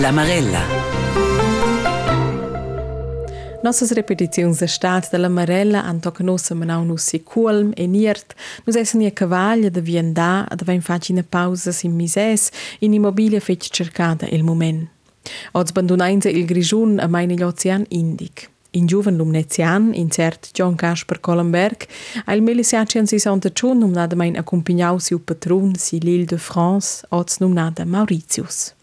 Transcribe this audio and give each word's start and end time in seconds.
La 0.00 0.12
Marella. 0.12 0.62
Nossas 3.62 3.90
repetições 3.90 4.58
da 4.58 5.18
la 5.18 5.28
Marella 5.28 5.78
Lamarela 5.78 5.80
antocanousa 5.80 6.54
manau 6.54 6.84
no 6.84 6.96
seculm 6.96 7.72
e 7.76 7.86
nirt, 7.86 8.34
nos 8.66 8.76
essa 8.76 8.96
nia 8.96 9.10
cavalha 9.10 9.70
de 9.70 9.80
viandá, 9.82 10.46
de 10.56 10.64
vem 10.64 10.80
facina 10.80 11.22
pausa 11.22 11.70
sem 11.72 11.90
misés, 11.90 12.50
e 12.80 12.86
immobilia 12.86 13.40
feit 13.40 13.68
cercada 13.70 14.26
il 14.32 14.42
moment. 14.42 14.88
Ods 15.52 15.72
bandunainza 15.72 16.30
il 16.30 16.46
grigiun 16.46 16.98
a 16.98 17.06
mai 17.06 17.26
negli 17.26 17.44
indic. 17.90 18.48
In 18.70 18.86
giuven 18.86 19.18
lumnezian, 19.18 19.92
in 19.92 20.08
cert 20.08 20.50
John 20.54 20.76
Casper 20.76 21.20
Collenberg, 21.20 21.86
al 22.24 22.40
1661 22.40 23.74
nomnada 23.74 24.16
main 24.16 24.38
accompagnaus 24.38 25.04
siu 25.04 25.18
patrun, 25.18 25.74
si 25.74 25.98
l'Île 25.98 26.24
de 26.24 26.38
France, 26.38 27.04
ods 27.10 27.38
nomnada 27.40 27.84
Mauritius. 27.84 28.79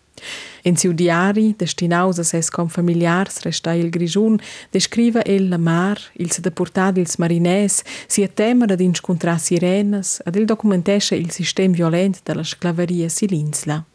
In 0.63 0.75
siu 0.75 0.93
diari, 0.93 1.53
destinaus 1.57 2.19
a 2.19 2.23
ses 2.23 2.49
com 2.49 2.67
familiars 2.67 3.41
resta 3.45 3.73
il 3.73 3.89
grigiun, 3.89 4.39
descriva 4.71 5.21
el 5.23 5.47
la 5.49 5.57
mar, 5.57 5.99
il 6.17 6.31
se 6.31 6.41
deportad 6.41 6.97
ils 6.97 7.17
marinès, 7.17 7.83
si 8.07 8.23
a 8.23 8.27
temer 8.27 8.71
ad 8.71 8.81
inscontrar 8.81 9.39
sirenes, 9.39 10.21
ad 10.25 10.35
il 10.35 10.45
documentesce 10.45 11.15
il 11.15 11.31
sistem 11.31 11.71
violent 11.71 12.19
de 12.23 12.33
la 12.33 12.43
sclavaria 12.43 13.09
silinsla. 13.09 13.85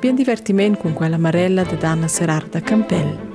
Bien 0.00 0.14
divertiment 0.14 0.78
con 0.78 0.92
quella 0.92 1.18
marella 1.18 1.64
de 1.64 1.86
Anna 1.86 2.08
Serarda 2.08 2.60
Campbell. 2.60 3.32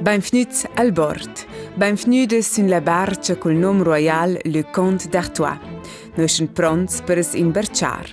Benvenuti 0.00 0.66
al 0.74 0.92
bord. 0.92 1.30
Benvenuti 1.74 2.42
sulla 2.42 2.80
barca 2.80 3.36
col 3.36 3.54
nome 3.54 3.82
royale 3.82 4.40
Le 4.44 4.64
Comte 4.70 5.08
d'Artois. 5.08 5.69
Siamo 6.14 6.50
pronti 6.52 7.02
per 7.04 7.26
imbarcar. 7.34 8.12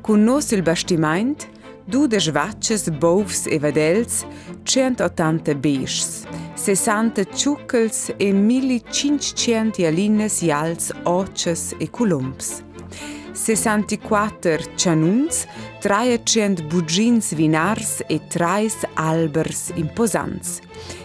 Con 0.00 0.24
noi 0.24 0.42
sul 0.42 0.62
bastimento, 0.62 1.46
due 1.84 2.08
de 2.08 2.18
svacces, 2.18 2.88
bovs 2.90 3.46
e 3.46 3.58
vedels, 3.58 4.24
180 4.62 5.54
besches, 5.54 6.24
60 6.54 7.24
ciuccels 7.34 8.12
e 8.16 8.32
1500 8.32 9.86
alines 9.86 10.40
ials, 10.42 10.92
oces 11.04 11.74
e 11.78 11.90
columps. 11.90 12.62
64 13.32 14.76
cianuns, 14.76 15.46
300 15.80 16.62
bugins 16.62 17.34
vinars 17.34 18.02
e 18.06 18.20
3 18.26 18.88
albers 18.94 19.70
imposants. 19.74 20.60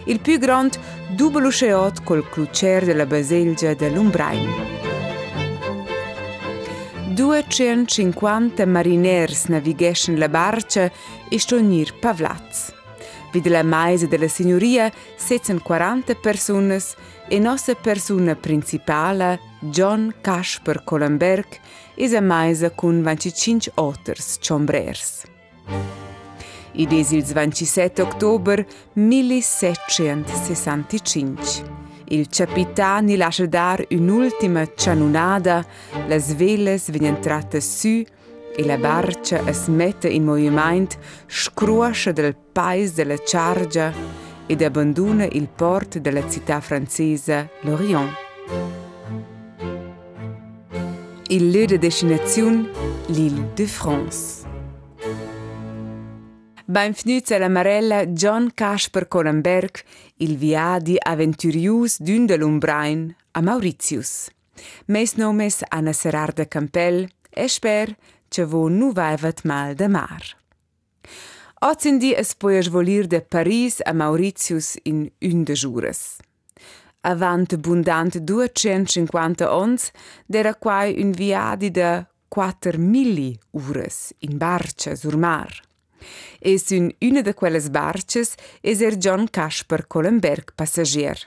Il 0.06 0.20
più 0.20 0.38
grand 0.38 0.78
dubolo 1.16 1.50
sceot 1.50 2.04
col 2.04 2.28
clucer 2.30 2.86
della 2.86 3.06
baselgia 3.06 3.74
dell'Umbrain. 3.74 4.79
250 7.20 8.66
mariners 8.66 9.50
navigeschen 9.50 10.18
la 10.18 10.30
barca 10.30 10.90
e 11.30 11.38
stonir 11.38 11.94
pavlats. 12.00 12.72
Vid 13.34 13.48
la 13.48 13.62
maise 13.62 14.08
della 14.08 14.30
signoria 14.30 14.90
setzen 15.18 15.62
40 15.62 16.16
personas 16.16 16.96
e 17.28 17.38
nostra 17.40 17.76
persona 17.76 18.36
principale, 18.36 19.38
John 19.60 20.16
Casper 20.22 20.82
Collenberg, 20.86 21.60
is 21.96 22.14
a 22.14 22.22
maisa 22.22 22.70
con 22.70 23.04
25 23.04 23.74
otters 23.76 24.38
ciombrers. 24.40 25.24
Id 26.72 26.92
es 26.94 27.12
il 27.12 27.26
27 27.26 28.02
ottobre 28.02 28.66
1765. 28.94 31.89
Il 32.12 32.28
capitani 32.28 33.16
lascia 33.18 33.46
dar 33.46 33.86
un'ultima 33.92 34.66
cianunada, 34.76 35.64
las 36.08 36.34
veles 36.36 36.90
vengono 36.90 37.20
tratte 37.20 37.62
su 37.62 38.04
e 38.56 38.66
la 38.66 38.78
barca 38.78 39.46
es 39.46 39.68
mette 39.68 40.10
in 40.10 40.24
movimento, 40.24 40.98
scruoscia 41.28 42.12
del 42.12 42.36
paese 42.52 42.96
della 42.96 43.16
Chargia 43.24 43.94
ed 44.48 44.64
abbandona 44.64 45.26
il 45.26 45.48
port 45.56 46.00
della 46.00 46.28
città 46.28 46.60
francese 46.62 47.52
Lorient. 47.62 48.10
Il 51.28 51.52
lieu 51.52 51.68
de 51.68 51.78
destination, 51.78 52.68
l'île 53.10 53.54
de 53.54 53.68
France. 53.68 54.39
Benvenuti 56.70 57.34
alla 57.34 57.50
Marella 57.50 58.06
John 58.06 58.52
Casper 58.54 59.08
Collenberg, 59.08 59.82
il 60.18 60.38
viadi 60.38 60.98
avventurius 61.00 62.00
d'un 62.00 62.28
de 62.28 62.36
l'Umbrain 62.36 63.16
a 63.32 63.42
Mauritius. 63.42 64.30
Mes 64.86 65.16
nomes 65.16 65.64
Anna 65.68 65.92
Serarda 65.94 66.46
Campbell 66.46 67.10
e 67.28 67.48
sper 67.48 67.98
che 68.28 68.46
vo 68.46 68.68
nu 68.68 68.94
vaivat 68.94 69.44
mal 69.46 69.74
de 69.74 69.88
mar. 69.88 70.38
Ozendi 71.62 72.14
es 72.14 72.36
poies 72.36 72.68
volir 72.68 73.08
de 73.08 73.22
Paris 73.22 73.82
a 73.84 73.94
Mauritius 73.94 74.78
in 74.84 75.10
un 75.22 75.44
de 75.44 75.56
jures. 75.56 76.18
Avant 77.02 77.52
abundant 77.52 78.16
250 78.16 79.50
ons, 79.50 79.92
dera 80.28 80.54
quai 80.54 81.02
un 81.02 81.14
viadi 81.14 81.72
de 81.72 82.06
4 82.28 82.78
milli 82.78 83.36
ures 83.54 84.14
in 84.20 84.38
barca 84.38 84.96
sur 84.96 85.18
mar. 85.18 85.69
E 86.40 86.58
sun 86.58 86.92
una 87.02 87.22
de 87.22 87.34
quelles 87.34 87.70
barces 87.70 88.36
es 88.62 88.82
er 88.82 88.98
John 88.98 89.28
Casper 89.30 89.88
Collenberg 89.88 90.54
passagier. 90.56 91.20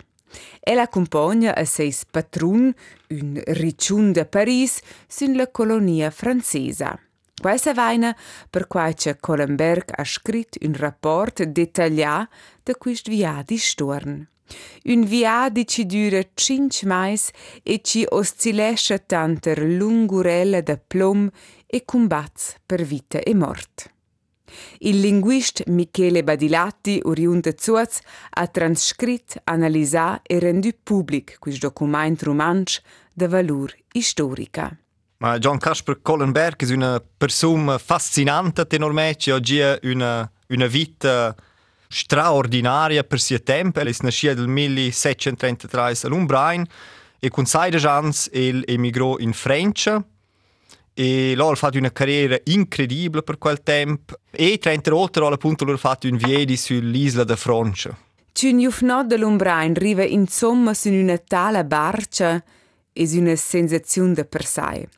El 0.60 0.78
accompagna 0.78 1.52
a 1.52 1.64
seis 1.64 2.04
patrun, 2.04 2.72
un 3.10 3.42
ricciun 3.46 4.12
de 4.12 4.24
Paris, 4.24 4.80
sun 5.06 5.36
la 5.36 5.46
colonia 5.48 6.10
francesa. 6.10 6.98
Questa 7.42 7.74
vaina 7.74 8.16
per 8.48 8.68
quai 8.68 8.94
che 8.94 9.16
Collenberg 9.18 9.90
ha 9.96 10.04
scritto 10.04 10.58
un 10.64 10.74
rapport 10.74 11.42
dettagliato 11.42 12.30
da 12.62 12.74
quist 12.76 13.08
viadi 13.08 13.58
storn. 13.58 14.26
Un 14.84 15.04
viadi 15.04 15.66
ci 15.66 15.86
dura 15.86 16.20
cinque 16.34 16.86
mais 16.86 17.30
e 17.62 17.80
ci 17.82 18.06
oscillesce 18.08 19.06
tanter 19.06 19.58
lungurelle 19.58 20.62
da 20.62 20.76
plom 20.76 21.28
e 21.66 21.84
combats 21.84 22.56
per 22.64 22.82
vita 22.84 23.18
e 23.18 23.34
mort. 23.34 23.91
Il 24.78 25.00
linguist 25.00 25.66
Michele 25.66 26.22
Badilatti, 26.22 27.00
oriunt 27.04 27.54
Zuaz, 27.58 28.00
ha 28.30 28.46
transcrit, 28.46 29.40
analisà 29.44 30.20
e 30.22 30.38
rendu 30.38 30.70
public 30.82 31.36
quis 31.38 31.58
document 31.58 32.22
romansch 32.22 32.80
de 33.12 33.28
valur 33.28 33.74
historica. 33.92 34.76
Ma 35.18 35.38
John 35.38 35.58
Casper 35.58 36.00
Collenberg 36.02 36.68
è 36.68 36.72
una 36.72 37.00
persona 37.16 37.78
fascinante 37.78 38.66
tenormente, 38.66 39.30
oggi 39.30 39.60
ha 39.60 39.78
una, 39.82 40.28
una 40.48 40.66
vita 40.66 41.34
straordinaria 41.86 43.04
per 43.04 43.20
suo 43.20 43.40
tempo. 43.40 43.78
È 43.80 43.84
nascita 44.00 44.34
nel 44.34 44.48
1733 44.48 45.80
a 45.80 46.08
Lumbrain 46.08 46.66
e 47.20 47.28
con 47.28 47.46
16 47.46 47.86
anni 47.86 48.64
emigrò 48.66 49.18
in 49.18 49.32
Francia 49.32 50.04
e 50.94 51.34
là 51.34 51.48
ha 51.48 51.54
fatto 51.54 51.78
una 51.78 51.90
carriera 51.90 52.38
incredibile 52.44 53.22
per 53.22 53.38
quel 53.38 53.62
tempo 53.62 54.14
e 54.30 54.58
tra 54.58 54.72
l'altro 54.72 55.26
appunto 55.26 55.64
ha 55.64 55.76
fatto 55.76 56.06
un 56.06 56.16
viedi 56.16 56.56
sull'isola 56.56 57.24
de 57.24 57.36
Francia. 57.36 57.96
C'un 58.32 58.58
jufnot 58.58 59.06
de 59.06 59.18
l'Umbrain 59.18 59.74
riva 59.74 60.04
insomma 60.04 60.74
su 60.74 60.90
una 60.90 61.18
tale 61.18 61.64
barca 61.64 62.42
e 62.92 63.08
una 63.12 63.36
sensazione 63.36 64.14
de 64.14 64.24
per 64.24 64.44
sé. 64.44 64.88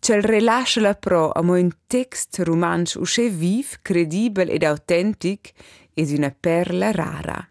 C'è 0.00 0.20
rilascia 0.20 0.80
la 0.80 0.94
pro 0.94 1.30
a 1.30 1.40
un 1.40 1.70
text 1.86 2.38
romanzo 2.44 3.00
usce 3.00 3.28
viv, 3.28 3.78
credibile 3.82 4.52
ed 4.52 4.62
autentico 4.62 5.50
e 5.92 6.14
una 6.16 6.34
perla 6.38 6.92
rara. 6.92 7.48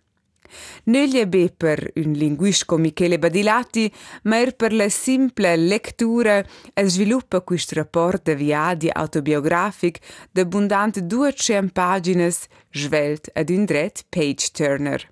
Non 0.85 1.16
è 1.16 1.28
be 1.28 1.53
per 1.56 1.91
un 1.95 2.12
linguista 2.13 2.66
come 2.66 2.84
Michele 2.84 3.19
Badilati, 3.19 3.91
ma 4.23 4.40
er 4.40 4.56
per 4.56 4.73
la 4.73 4.89
simple 4.89 5.56
lettura 5.56 6.44
e 6.74 6.89
sviluppa 6.89 7.42
questo 7.42 7.75
rapporto 7.75 8.33
di 8.33 8.44
viaggio 8.44 8.89
autobiografico 8.92 10.00
di 10.31 10.39
abbondante 10.39 11.06
200 11.06 11.71
pagine 11.71 12.31
svelt 12.71 13.30
ad 13.33 13.50
un 13.50 13.65
dret 13.65 14.06
page 14.09 14.50
turner. 14.51 15.09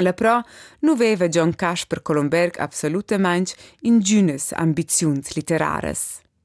La 0.00 0.12
pro 0.12 0.42
non 0.80 0.94
aveva 0.94 1.28
John 1.28 1.54
Casper 1.54 2.02
Colomberg 2.02 2.58
assolutamente 2.58 3.54
ingiunes 3.80 4.52
ambizioni 4.52 5.20
letterarie. 5.34 5.94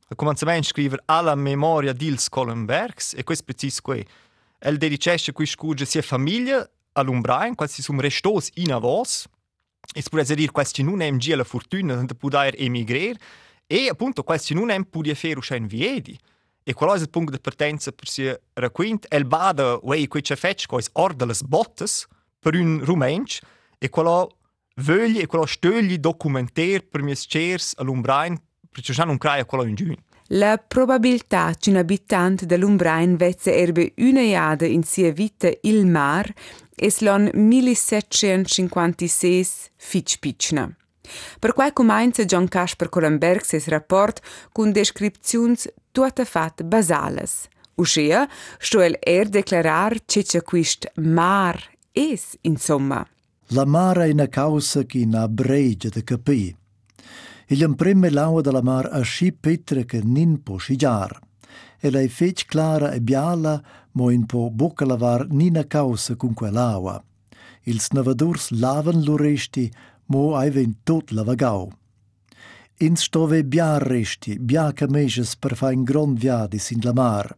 A 0.07 0.15
cominciamento 0.15 0.67
scrive 0.67 1.01
alla 1.05 1.35
memoria 1.35 1.93
d'Ils 1.93 2.29
Colombergs 2.29 3.13
e 3.15 3.23
questo 3.23 3.43
preciso 3.45 3.81
qui. 3.81 4.05
El 4.59 4.77
dedicesce 4.77 5.33
qui 5.33 5.45
scuge 5.45 5.85
sia 5.85 6.01
famiglia 6.01 6.67
all'Umbrain, 6.93 7.55
quasi 7.55 7.81
sum 7.81 7.99
restos 7.99 8.49
in 8.55 8.73
avos. 8.73 9.27
E 9.93 10.01
si 10.01 10.09
può 10.09 10.21
dire 10.21 10.51
questi 10.51 10.81
non 10.81 11.01
hem 11.01 11.17
gia 11.17 11.35
la 11.35 11.43
fortuna 11.43 12.03
di 12.03 12.15
poter 12.15 12.55
emigrare 12.57 13.17
e 13.67 13.89
appunto 13.89 14.23
questi 14.23 14.53
non 14.53 14.71
hem 14.71 14.83
podia 14.83 15.13
fare 15.13 15.37
uscire 15.37 15.59
viedi. 15.61 16.17
E 16.63 16.73
quello 16.73 16.93
è 16.93 16.99
il 16.99 17.09
punto 17.09 17.31
di 17.31 17.39
partenza 17.39 17.91
per 17.91 18.07
si 18.07 18.33
racquint. 18.53 19.05
El 19.09 19.25
bada, 19.25 19.79
wei, 19.81 20.07
qui 20.07 20.21
c'è 20.21 20.35
fetch, 20.35 20.65
quais 20.67 20.89
orda 20.93 21.25
las 21.25 21.43
bottes 21.43 22.07
per 22.39 22.55
un 22.55 22.79
rumensch 22.83 23.41
e 23.77 23.89
quello 23.89 24.37
vogli 24.75 25.19
e 25.19 25.25
quello 25.25 25.45
stögli 25.45 25.97
documentare 25.97 26.81
per 26.81 27.01
mis 27.01 27.27
chers 27.27 27.73
all'Umbrain 27.77 28.39
perché 28.73 28.91
già 28.91 29.03
non 29.03 29.17
crea 29.17 29.45
quello 29.45 29.65
in 29.65 29.75
giù. 29.75 29.93
La 30.27 30.57
probabilità 30.57 31.53
che 31.59 31.69
un 31.69 31.75
abitante 31.75 32.45
dell'Umbrain 32.45 33.17
vezze 33.17 33.55
erbe 33.55 33.93
una 33.97 34.21
jada 34.21 34.65
in 34.65 34.83
sia 34.83 35.11
vita 35.11 35.51
il 35.61 35.85
mar 35.85 36.31
e 36.77 36.91
slon 36.91 37.29
1756 37.33 39.69
fiqpiqna. 39.77 40.75
Për 41.41 41.51
quai 41.55 41.71
cumain 41.75 42.13
se 42.15 42.25
John 42.25 42.47
Cash 42.47 42.75
per 42.79 42.89
Colenberg 42.89 43.45
ses 43.45 43.67
rapport 43.71 44.21
cun 44.55 44.73
descripziuns 44.73 45.67
tuata 45.91 46.25
fat 46.25 46.63
basales. 46.63 47.47
Uschea 47.75 48.27
stuel 48.59 48.95
er 49.01 49.29
deklarar 49.29 49.97
ce 50.07 50.23
ce 50.23 50.41
quist 50.41 50.85
mar 50.95 51.57
es, 51.93 52.37
insomma. 52.41 53.05
La 53.49 53.65
mara 53.65 54.05
in 54.05 54.21
a 54.21 54.27
causa 54.27 54.83
chi 54.83 55.05
na 55.05 55.27
breige 55.27 55.89
de 55.89 56.03
capi. 56.03 56.55
Il 57.47 57.61
imprime 57.61 58.09
laua 58.09 58.41
della 58.41 58.61
mar 58.61 58.87
a 58.91 59.01
sci 59.01 59.31
petre 59.31 59.85
che 59.85 60.01
nin 60.03 60.43
po 60.43 60.57
scigiar. 60.57 61.19
E 61.79 61.91
la 61.91 62.07
fec 62.07 62.45
clara 62.45 62.93
e 62.93 63.01
biala 63.01 63.61
mo 63.93 64.09
in 64.09 64.25
po 64.25 64.49
bocca 64.49 64.85
lavar 64.85 65.27
nina 65.29 65.63
causa 65.63 66.15
con 66.15 66.33
quell'aua. 66.33 67.03
Ils 67.65 67.89
navadurs 67.91 68.51
lavan 68.51 69.03
l'oresti, 69.03 69.71
mo 70.07 70.35
aiven 70.35 70.75
tot 70.83 71.11
lavagau. 71.11 71.71
Ins 72.77 73.03
stove 73.03 73.43
bia 73.45 73.77
resti, 73.77 74.39
bia 74.39 74.71
cameges 74.73 75.35
per 75.35 75.55
fa 75.55 75.71
in 75.71 75.83
grand 75.83 76.17
viadis 76.19 76.71
in 76.71 76.81
la 76.83 76.93
mar. 76.93 77.35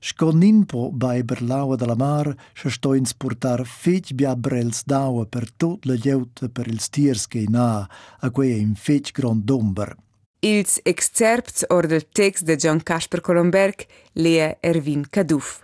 Sconinpo 0.00 0.90
bei 0.90 1.22
berlaua 1.22 1.76
della 1.76 1.94
mar, 1.94 2.34
se 2.54 2.70
sto 2.70 2.94
ins 2.94 3.12
portar 3.14 3.62
fetg 3.66 4.14
bia 4.14 4.34
brels 4.34 4.82
daua 4.84 5.26
per 5.26 5.50
tot 5.56 5.84
la 5.84 5.94
lieuta 5.94 6.48
per 6.48 6.66
ils 6.66 6.88
tiers 6.88 7.26
che 7.26 7.44
na, 7.48 7.86
a 8.20 8.30
quei 8.30 8.58
in 8.58 8.74
fetg 8.74 9.12
grand 9.12 9.44
domber. 9.44 9.94
Ils 10.40 10.80
excerpts 10.82 11.64
or 11.68 11.86
del 11.86 12.08
text 12.08 12.44
de 12.44 12.56
John 12.56 12.82
Casper 12.82 13.20
Colomberg 13.20 13.86
lea 14.14 14.56
Erwin 14.60 15.06
Kaduf. 15.08 15.62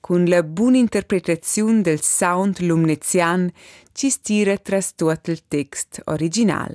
Con 0.00 0.24
la 0.24 0.42
buona 0.42 0.78
interpretazione 0.78 1.82
del 1.82 2.00
sound 2.00 2.58
lumnezian 2.60 3.52
ci 3.92 4.08
stira 4.08 4.56
tras 4.56 4.94
tot 4.94 5.28
il 5.28 5.46
text 5.46 6.00
original. 6.06 6.74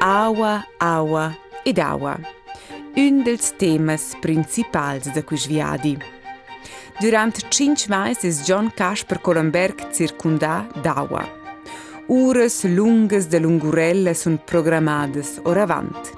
Aua, 0.00 0.66
aua 0.78 1.36
ed 1.62 1.78
aua. 1.78 2.18
Un 2.96 3.22
dels 3.22 3.52
temas 3.56 4.16
principals 4.20 5.12
de 5.12 5.22
quis 5.22 5.46
viadi. 5.46 5.96
Durant 6.98 7.46
cinc 7.50 7.88
mais 7.88 8.24
es 8.24 8.42
John 8.46 8.72
Casper 8.74 9.20
Colomberg 9.20 9.92
circunda 9.92 10.66
d'aua. 10.82 11.28
Ures 12.08 12.64
lungas 12.64 13.28
de 13.28 13.38
lungurelle 13.38 14.14
sun 14.14 14.40
programmadas 14.44 15.38
oravant. 15.44 16.10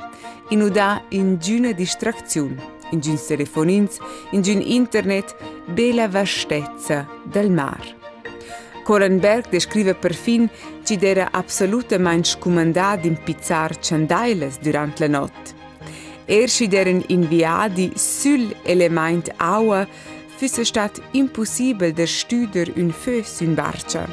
In 0.51 0.63
uda 0.63 1.03
in 1.11 1.39
giuna 1.39 1.73
distracziun, 1.73 2.74
ingjin 2.93 3.19
telefonins, 3.29 4.01
ingjin 4.33 4.63
internet, 4.63 5.37
beleve 5.77 6.25
shtetëse, 6.27 7.05
delmarë. 7.33 8.05
Korenberg 8.85 9.49
descrive 9.49 9.95
perfin 9.97 10.51
që 10.85 10.97
dere 11.01 11.29
absolute 11.33 11.97
manch 11.99 12.35
comandadim 12.41 13.17
pizzar 13.25 13.73
cendailes 13.81 14.59
durant 14.61 15.01
la 15.01 15.09
notte. 15.09 15.55
Er 16.29 16.49
si 16.49 16.69
deren 16.69 17.03
inviadi 17.13 17.91
sül 17.97 18.51
element 18.65 19.29
aua 19.39 19.85
füsse 20.37 20.65
stat 20.65 21.01
impossibel 21.13 21.93
der 21.97 22.09
stüder 22.09 22.73
un 22.77 22.93
fö 22.93 23.23
sün 23.25 23.57
barca. 23.57 24.07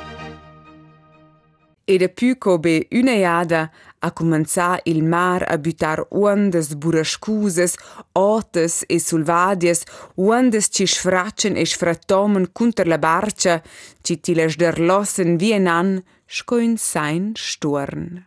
E 1.88 2.00
de 2.00 2.08
pü 2.08 2.36
cobe 2.36 2.86
une 2.92 3.20
jada 3.20 3.70
a 4.02 4.12
començar 4.12 4.82
il 4.86 5.04
mar 5.04 5.44
a 5.48 5.58
butar 5.58 6.06
ondas 6.10 6.74
burascuses, 6.74 7.76
otes 8.14 8.84
e 8.90 9.00
sulvadies, 9.00 9.84
ondas 10.16 10.68
ci 10.70 10.86
sfraccen 10.86 11.56
e 11.56 11.66
sfrattomen 11.66 12.52
contra 12.52 12.86
la 12.86 12.98
barcia, 12.98 13.62
ci 14.02 14.20
ti 14.20 14.34
les 14.34 14.56
derlossen 14.56 15.38
wie 15.40 15.54
en 15.54 15.68
an, 15.68 16.04
scoin 16.28 16.78
sein 16.78 17.32
storn. 17.36 18.26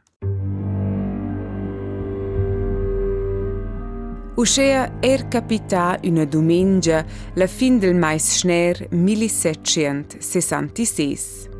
Uscea 4.36 4.98
er 5.00 5.28
capità 5.28 5.96
una 6.02 6.24
domenica 6.24 7.06
la 7.34 7.46
fin 7.46 7.78
del 7.78 7.94
mais 7.94 8.38
schner 8.38 8.88
1766. 8.90 11.53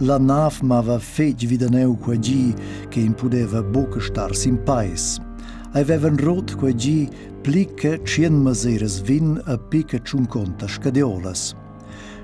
la 0.00 0.16
llanaafmava 0.18 0.98
feqvidën 0.98 1.76
e 1.82 1.84
u 1.86 1.96
ku 1.96 2.12
e 2.14 2.18
gji, 2.18 2.54
kein 2.90 3.12
pudeve 3.14 3.62
bokështar 3.74 4.34
sin 4.34 4.56
pajs. 4.66 5.18
A 5.74 5.80
i 5.80 5.88
veve 5.88 6.10
në 6.12 6.24
rotë 6.26 6.58
ku 6.58 6.68
e 6.68 6.74
gji 6.76 7.00
plike 7.44 7.98
qenë 8.06 8.42
më 8.44 8.52
zërës 8.62 8.96
vinë 9.08 9.44
e 9.52 9.58
pike 9.70 10.02
qunkon 10.06 10.54
të 10.58 10.70
shkëdeolës. 10.74 11.42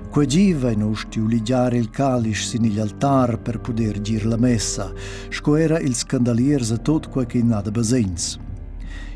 Kue 0.09 0.25
gjiva 0.25 0.71
in 0.73 0.81
ushti 0.81 1.21
u 1.21 1.27
ligiare 1.29 1.77
il 1.77 1.91
calice 1.93 2.47
sin 2.49 2.65
il 2.65 2.79
altar 2.81 3.37
per 3.45 3.59
poter 3.61 4.01
gir 4.01 4.25
la 4.25 4.37
messa, 4.37 4.89
scoera 5.29 5.79
il 5.79 5.93
scandalier 5.93 6.63
se 6.65 6.81
tot 6.81 7.09
quae 7.09 7.27
che 7.27 7.37
in 7.37 7.49
nada 7.49 7.69
basens. 7.69 8.39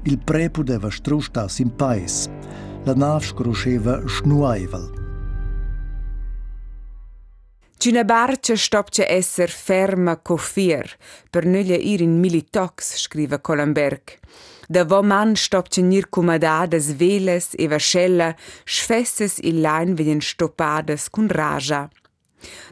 Il 0.03 0.19
prepude 0.19 0.77
va 0.77 0.91
strusta 0.91 1.47
sin 1.47 1.71
pais, 1.75 2.29
la 2.85 2.93
nav 2.93 3.23
scrusceva 3.23 4.03
schnuaivel. 4.05 5.02
C'una 7.83 8.05
barca 8.05 8.55
stopce 8.55 9.05
esser 9.09 9.49
ferma 9.49 10.15
co 10.15 10.37
fier, 10.37 10.87
per 11.29 11.43
nöglia 11.43 11.75
ir 11.75 11.99
in 11.99 12.17
militox, 12.17 12.95
scrive 12.95 13.41
Collenberg. 13.41 14.19
Da 14.69 14.85
vo 14.85 15.01
man 15.03 15.35
stopce 15.35 15.81
nir 15.81 16.07
comadadas 16.07 16.93
veles 16.95 17.49
e 17.57 17.67
vascella, 17.67 18.33
sfesses 18.63 19.39
il 19.39 19.59
lain 19.59 19.95
vedien 19.95 20.21
stoppadas 20.21 21.09
cun 21.09 21.27
raja. 21.27 21.89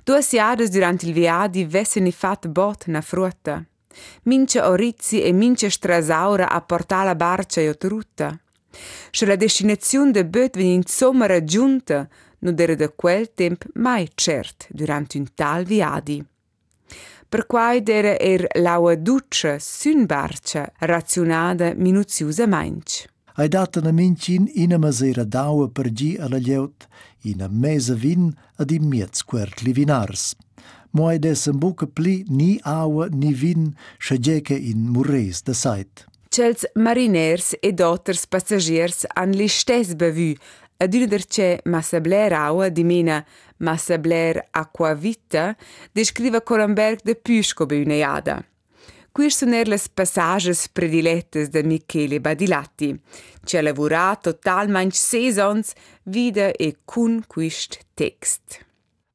Duas 0.05 0.31
jades 0.31 0.71
durant 0.71 1.03
il 1.03 1.11
viadi 1.11 1.65
vessen 1.65 2.07
i 2.07 2.13
fat 2.13 2.47
bot 2.47 2.87
na 2.87 3.01
frutta. 3.01 3.61
Mince 4.23 4.61
orizzi 4.61 5.21
e 5.21 5.33
mince 5.33 5.69
strasaura 5.69 6.47
a 6.47 6.61
portar 6.61 7.03
la 7.03 7.15
barca 7.15 7.59
e 7.59 7.67
otrutta. 7.67 8.39
Se 9.11 9.25
la 9.25 9.35
destinazione 9.35 10.11
de 10.11 10.23
böt 10.23 10.55
ven 10.55 10.67
insomma 10.67 11.25
raggiunta, 11.25 12.07
non 12.41 12.55
era 12.57 12.75
da 12.75 12.89
quel 12.89 13.33
temp 13.33 13.65
mai 13.73 14.09
cert 14.15 14.67
durant 14.69 15.13
un 15.13 15.25
tal 15.33 15.63
viadi. 15.63 16.23
Per 17.31 17.45
quai 17.47 17.81
era 17.85 18.17
er 18.19 18.45
laua 18.59 18.95
duccia 18.95 19.57
sün 19.59 20.05
barcia 20.05 20.69
razionada 20.79 21.73
minuziosamente. 21.73 23.07
Ai 23.35 23.47
data 23.47 23.79
na 23.79 23.91
mincin 23.91 24.51
ina 24.53 24.77
masera 24.77 25.23
d'aua 25.23 25.69
per 25.69 25.93
gi 25.93 26.17
alla 26.19 26.37
lieut, 26.37 26.87
ina 27.23 27.47
mesa 27.47 27.95
vin 27.95 28.35
ad 28.57 28.71
in 28.71 28.87
miez 28.87 29.23
quert 29.23 29.61
livinars. 29.61 30.35
Mo 30.91 31.07
ai 31.07 31.19
dessen 31.19 31.57
buca 31.57 31.87
pli 31.87 32.25
ni 32.27 32.59
aua 32.63 33.07
ni 33.07 33.31
vin 33.33 33.73
schageca 33.97 34.53
in 34.53 34.89
murres 34.91 35.41
da 35.43 35.53
sait. 35.53 36.05
Cels 36.27 36.65
mariners 36.75 37.55
e 37.61 37.71
dotters 37.71 38.25
passagiers 38.27 39.05
han 39.15 39.31
li 39.31 39.47
stes 39.47 39.95
bevü 39.95 40.35
Adilderce 40.81 41.59
Massabler 41.65 42.33
aua 42.33 42.69
dimena 42.69 43.23
Massabler 43.57 44.47
aquavita 44.51 45.55
descriva 45.93 46.41
Coramberg 46.41 47.01
de 47.03 47.15
più 47.15 47.41
come 47.53 47.81
una 47.81 47.93
iada. 47.93 48.43
Qui 49.11 49.29
sono 49.29 49.61
le 49.61 49.79
passages 49.93 50.69
predilette 50.69 51.49
da 51.49 51.61
Michele 51.61 52.19
Badilatti, 52.19 52.99
che 53.43 53.57
ha 53.57 53.61
lavorato 53.61 54.39
talmente 54.39 54.95
sei 54.95 55.37
ans 55.37 55.73
vide 56.03 56.55
e 56.55 56.77
con 56.83 57.25
questo 57.27 57.77
text. 57.93 58.65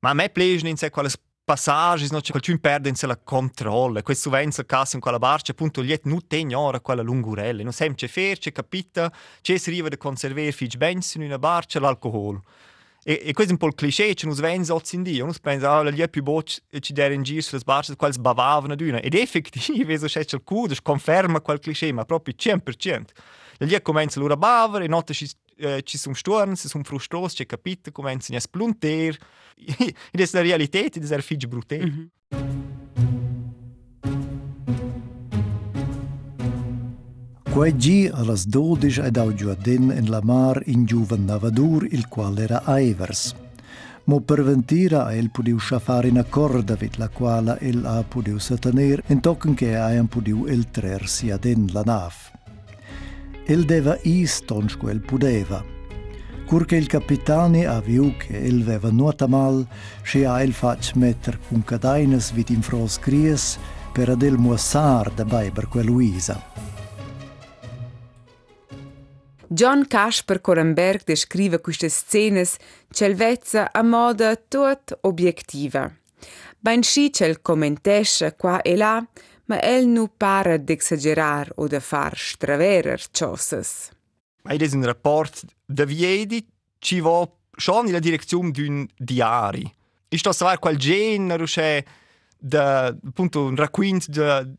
Ma 0.00 0.11
a 0.11 0.14
me 0.14 0.28
piacciono 0.28 0.68
in 0.68 0.76
sé 0.76 0.90
quelle 0.90 1.11
passaggi, 1.46 2.08
no, 2.10 2.20
c'è 2.20 2.32
qualcuno 2.32 2.58
perde 2.58 2.92
la 3.02 3.16
controllo, 3.16 4.02
questo 4.02 4.30
venza 4.30 4.64
casa 4.64 4.96
in 4.96 5.00
quella 5.00 5.20
barca, 5.20 5.52
appunto, 5.52 5.80
gli 5.84 5.94
non 6.02 6.26
tengono 6.26 6.58
ora 6.58 6.80
quella 6.80 7.02
lungurella, 7.02 7.62
non 7.62 7.72
sempre 7.72 8.08
fer, 8.08 8.36
c'è 8.38 8.50
capita, 8.50 9.12
c'è 9.40 9.56
si 9.56 9.68
arriva 9.70 9.86
a 9.88 9.96
conservare 9.96 10.50
fich 10.50 10.76
bens 10.76 11.14
in 11.14 11.22
una 11.22 11.38
barca 11.38 11.78
l'alcol. 11.78 12.40
E, 13.04 13.22
e 13.26 13.32
questo 13.32 13.52
è 13.52 13.54
un 13.54 13.58
po' 13.58 13.68
il 13.68 13.76
cliché, 13.76 14.12
c'è 14.12 14.26
uno 14.26 14.34
venza 14.34 14.74
oggi 14.74 14.96
in 14.96 15.04
dia, 15.04 15.22
uno 15.22 15.32
pensa, 15.40 15.76
ah, 15.76 15.88
gli 15.88 16.00
è 16.00 16.08
più 16.08 16.24
bocci 16.24 16.60
e 16.68 16.80
ci 16.80 16.92
dare 16.92 17.14
in 17.14 17.22
giro 17.22 17.40
sulle 17.42 17.62
barche, 17.64 17.94
quali 17.94 18.12
sbavavano 18.12 18.72
ad 18.72 18.80
una. 18.80 18.98
Ed 18.98 19.14
effettivamente, 19.14 20.08
se 20.10 20.24
c'è 20.24 20.36
il 20.36 20.42
cudo, 20.42 20.74
conferma 20.82 21.40
quel 21.40 21.60
cliché, 21.60 21.92
ma 21.92 22.04
proprio 22.04 22.34
100%. 22.36 23.04
Gli 23.58 23.80
comincia 23.82 24.20
a 24.20 24.36
bavare, 24.36 24.84
e 24.84 24.88
notte 24.88 25.14
ci 25.14 25.30
eh, 25.56 25.82
ci 25.82 25.98
sun 25.98 26.14
stuorns, 26.14 26.66
sun 26.66 26.84
frustros, 26.84 27.34
che 27.34 27.46
capita, 27.46 27.90
comenzen 27.90 28.36
a 28.36 28.40
splunter. 28.40 29.16
Ed 30.12 30.20
es 30.20 30.32
la 30.32 30.42
realitet, 30.42 30.96
ed 30.96 31.04
es 31.04 31.10
er 31.10 31.22
fig 31.22 31.48
brutel. 31.48 31.86
Mm 31.86 31.92
-hmm. 31.92 32.16
Quai 37.56 37.72
gi 37.72 38.10
a 38.12 38.22
las 38.22 38.44
dodisch 38.44 38.98
ed 38.98 39.16
augiuadin 39.16 39.88
in 39.90 40.10
la 40.10 40.20
mar 40.22 40.60
in 40.66 40.84
giuven 40.84 41.25
navadur 41.25 41.86
il 41.90 42.04
qual 42.06 42.36
era 42.38 42.60
Aivers. 42.64 43.34
Mo 44.04 44.20
perventira 44.20 45.14
el 45.14 45.30
pudiu 45.30 45.58
schaffar 45.58 46.04
in 46.04 46.18
accorda 46.18 46.76
vid 46.76 46.98
la 46.98 47.08
quala 47.08 47.56
el 47.58 47.86
a 47.86 48.02
pudiu 48.02 48.38
satanir 48.38 49.02
in 49.08 49.20
tocken 49.20 49.54
che 49.54 49.75
aian 49.75 50.06
pudiu 50.06 50.44
el 50.46 50.70
trer 50.70 51.08
sia 51.08 51.38
den 51.38 51.70
la 51.72 51.82
nav. 51.82 52.36
El 53.48 53.62
deva 53.64 53.96
is 54.02 54.40
tonsco 54.42 54.88
el 54.90 54.98
pudeva. 54.98 55.64
Cur 56.46 56.64
che 56.66 56.74
il 56.74 56.88
capitani 56.88 57.64
ha 57.64 57.78
viu 57.80 58.16
che 58.16 58.42
el 58.42 58.64
veva 58.64 58.90
nuota 58.90 59.28
mal, 59.28 59.64
si 60.02 60.24
ha 60.24 60.42
el 60.42 60.52
fac 60.52 60.96
metter 60.96 61.38
cun 61.46 61.62
cadainas 61.62 62.32
vit 62.32 62.50
in 62.50 62.60
fros 62.60 62.98
gries 62.98 63.56
per 63.92 64.08
adel 64.08 64.36
muassar 64.36 65.12
da 65.14 65.24
bai 65.24 65.52
per 65.52 65.68
quel 65.68 65.86
Luisa. 65.86 66.42
John 69.46 69.86
Kasper 69.86 70.40
Korenberg 70.40 71.04
descrive 71.04 71.60
queste 71.60 71.88
scene 71.88 72.44
celvezza 72.90 73.70
a 73.70 73.82
moda 73.82 74.34
tut 74.34 74.98
obiettiva. 75.02 75.88
Ben 76.58 76.82
schi 76.82 77.12
cel 77.12 77.42
commentesce 77.42 78.34
qua 78.34 78.60
e 78.62 78.74
là, 78.74 79.06
ma 79.46 79.60
el 79.60 79.86
nu 79.86 80.08
para 80.08 80.58
d'exagerar 80.58 81.52
o 81.56 81.66
de 81.66 81.80
far 81.80 82.16
straverer 82.16 83.00
ciosses. 83.10 83.90
Ma 84.42 84.52
è 84.52 84.68
un 84.72 84.84
rapport 84.84 85.44
da 85.64 85.84
viedi 85.84 86.46
ci 86.78 87.00
va 87.00 87.28
schon 87.56 87.86
in 87.86 87.92
la 87.92 87.98
direzione 87.98 88.50
d'un 88.50 88.86
diari. 88.96 89.72
Isto 90.08 90.32
savar 90.32 90.58
qual 90.58 90.76
genere, 90.76 91.44
c'è 91.44 91.82
da 92.38 92.86
appunto 92.86 93.44
un 93.44 93.56
racconto 93.56 94.06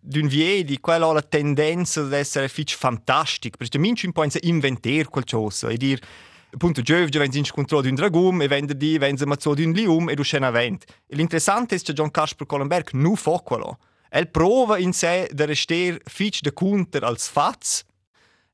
d'un 0.01 0.27
viedi, 0.27 0.79
quella 0.79 1.07
ha 1.07 1.13
la 1.13 1.21
tendenza 1.21 2.01
ad 2.01 2.11
essere 2.11 2.49
fitch 2.49 2.75
fantastico, 2.75 3.57
perché 3.57 3.77
minci 3.77 4.07
un 4.07 4.11
po' 4.11 4.25
inventare 4.41 5.05
qualcosa 5.05 5.69
e 5.69 5.77
dire 5.77 6.01
appunto 6.49 6.81
giovane 6.81 7.09
wenn 7.13 7.31
si 7.31 7.51
controllo 7.51 7.83
di 7.83 7.89
un 7.89 7.95
dragum 7.95 8.41
e 8.41 8.47
venerdì 8.47 8.97
wenn 8.97 9.15
si 9.17 9.25
mazzo 9.25 9.53
di 9.53 9.63
un 9.63 9.71
lium 9.71 10.09
e 10.09 10.15
du 10.15 10.23
scena 10.23 10.49
vent. 10.49 10.85
L'interessante 11.07 11.75
è 11.75 11.79
che 11.79 11.93
John 11.93 12.11
Kasper 12.11 12.47
Collenberg 12.47 12.89
nu 12.93 13.15
fa 13.15 13.39
quello. 13.43 13.77
El 14.09 14.29
prova 14.29 14.77
in 14.77 14.93
sé 14.93 15.27
da 15.31 15.45
rester 15.45 15.99
fitch 16.05 16.41
de 16.41 16.53
counter 16.53 17.03
als 17.03 17.27
fats 17.27 17.83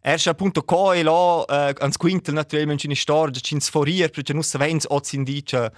Er 0.05 0.15
ist 0.15 0.27
appunto 0.27 0.63
qua 0.63 0.93
e 0.95 1.01
là, 1.01 1.45
eh, 1.47 1.73
ans 1.79 1.95
quintel 1.95 2.33
naturalmente 2.33 2.85
in 2.87 2.93
storia, 2.93 3.39
ci 3.39 3.57
sforier, 3.61 4.09
perché 4.09 4.33
non 4.33 4.43
sapendo 4.43 4.85
o 4.89 5.01
si 5.01 5.15
indice, 5.15 5.71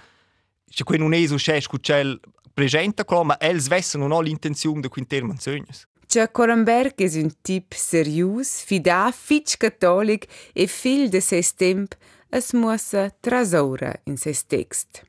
che 0.68 0.82
qui 0.82 0.98
non 0.98 1.14
so 1.28 1.36
c'è, 1.36 1.60
che 1.60 2.18
presenta 2.52 3.04
quello, 3.04 3.22
ma 3.22 3.36
els 3.38 3.68
vessen 3.68 4.00
non 4.00 4.10
ha 4.10 4.20
l'intenzione 4.20 4.80
di 4.80 4.88
quinter 4.88 5.22
manzognes. 5.22 5.86
Cia 6.08 6.28
Coramberg 6.28 6.94
è 6.96 7.18
un 7.18 7.30
tip 7.40 7.72
serius, 7.72 8.62
fida, 8.62 9.12
fitch 9.12 9.58
cattolic 9.58 10.26
e 10.52 10.66
fil 10.66 11.08
de 11.08 11.20
ses 11.20 11.54
temp 11.54 11.94
es 12.28 12.52
muossa 12.52 13.10
trasora 13.20 13.94
in 14.06 14.16
ses 14.16 14.44
text. 14.46 15.04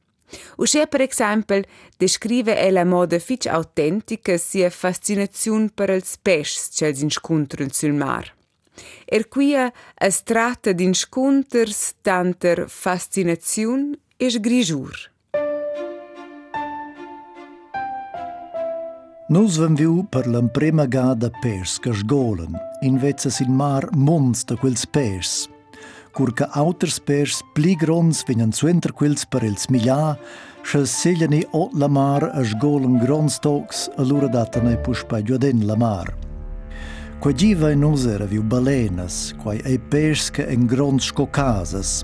Usce 0.57 0.87
per 0.87 1.01
esempio 1.01 1.61
descrive 1.97 2.59
e 2.59 2.71
la 2.71 2.83
moda 2.83 3.19
fitch 3.19 3.47
autentica 3.47 4.37
sia 4.37 4.69
fascinazione 4.69 5.69
per 5.73 5.89
els 5.89 6.17
pes 6.21 6.69
ch'els 6.75 7.01
inscontren 7.01 7.71
sul 7.71 7.93
mar. 7.93 8.33
Er 9.05 9.27
quia 9.27 9.71
es 9.95 10.21
tratta 10.23 10.73
d'insconters 10.73 11.95
tanter 12.01 12.67
fascinaziun 12.67 13.95
e 14.17 14.29
sgrijur. 14.29 15.15
Nus 19.29 19.57
vam 19.59 19.75
viu 19.75 20.05
per 20.07 20.27
l'emprema 20.27 20.85
gada 20.87 21.29
pers 21.41 21.79
che 21.79 21.91
sgolen, 21.91 22.53
in 22.81 22.95
vezza 22.97 23.27
in 23.43 23.51
mar 23.51 23.89
mons 23.91 24.45
de 24.47 24.55
quels 24.55 24.85
pers. 24.85 25.49
Cur 26.17 26.33
che 26.33 26.47
auters 26.49 26.95
pers 26.97 27.43
pli 27.53 27.75
grons 27.77 28.23
vegnan 28.25 28.49
suenter 28.49 28.89
quels 28.89 29.27
per 29.29 29.43
els 29.45 29.67
miglià, 29.69 30.15
che 30.65 30.79
segliani 30.89 31.43
ot 31.53 31.75
la 31.77 31.85
mar 31.87 32.23
a 32.33 32.41
sgolen 32.41 32.95
grons 32.97 33.37
tocs, 33.37 33.83
allura 34.01 34.25
datane 34.25 34.79
puspa 34.81 35.21
giuaden 35.21 35.67
la 35.67 35.75
mar. 35.77 36.09
Qua 37.21 37.31
giva 37.33 37.69
in 37.69 37.83
usera 37.85 38.25
viu 38.25 38.41
balenas, 38.41 39.35
quai 39.43 39.61
ei 39.63 39.77
pers 39.77 40.31
che 40.31 40.47
en 40.49 40.65
grons 40.65 41.05
scocasas. 41.05 42.01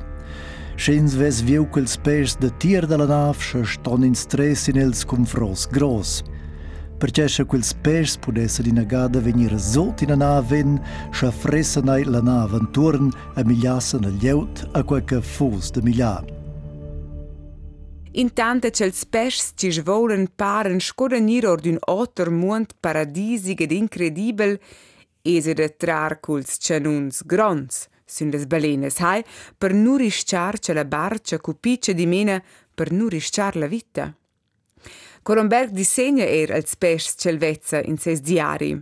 Schens 0.77 1.17
ves 1.17 1.41
viu 1.41 1.65
quels 1.65 1.97
pers 1.97 2.37
de 2.37 2.53
tier 2.61 2.85
de 2.85 2.97
la 2.97 3.09
nav, 3.09 3.41
che 3.41 3.65
ston 3.65 4.05
in 4.05 4.13
stress 4.13 4.69
in 4.69 4.77
els 4.77 5.01
confros 5.09 5.65
gros 5.73 6.21
se 7.27 7.45
quels 7.45 7.73
pers 7.73 8.17
pudesse 8.17 8.61
in 8.63 8.83
gada 8.87 9.19
venire 9.19 9.57
sot 9.57 10.01
in 10.01 10.13
naven, 10.17 10.81
se 11.11 11.31
fressanai 11.31 12.03
la 12.05 12.21
nave 12.21 12.57
intorno 12.57 13.11
e 13.35 13.43
migliassen 13.43 14.03
il 14.03 14.17
lieut 14.21 14.69
a 14.71 14.83
qualche 14.83 15.21
fus 15.21 15.71
de 15.71 15.81
miglià. 15.81 16.23
Intanto 18.15 18.69
cels 18.69 19.05
pers 19.05 19.53
ci 19.55 19.71
svolen 19.71 20.27
paren 20.35 20.79
scodanir 20.79 21.47
or 21.47 21.59
d'un 21.59 21.77
otter 21.79 22.29
mond 22.29 22.75
paradisig 22.79 23.61
ed 23.61 23.71
incredibil, 23.71 24.59
ese 25.21 25.53
de 25.53 25.75
trar 25.75 26.19
culs 26.19 26.57
canuns 26.57 27.23
grons, 27.25 27.87
sun 28.05 28.29
les 28.29 28.45
balenes 28.45 28.99
hai, 28.99 29.23
per 29.57 29.73
nurisciar 29.73 30.59
ce 30.59 30.73
la 30.73 30.85
barcia 30.85 31.39
cupice 31.39 31.93
di 31.93 32.05
mena 32.05 32.41
per 32.73 32.91
nurisciar 32.91 33.55
la 33.55 33.67
vita. 33.67 34.15
Colomberg 35.23 35.71
disegna 35.71 36.25
er 36.27 36.51
als 36.51 36.75
pes 36.75 37.13
celvezza 37.15 37.79
in 37.79 37.97
ses 37.97 38.19
diari. 38.19 38.73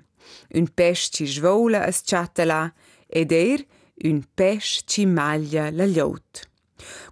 Un 0.58 0.68
pes 0.74 1.10
ci 1.14 1.28
svola 1.30 1.84
as 1.86 2.02
chatala 2.02 2.74
ed 3.08 3.32
er 3.32 3.62
un 4.10 4.24
pes 4.34 4.82
ci 4.90 5.06
maglia 5.06 5.70
la 5.70 5.86
liot. 5.86 6.48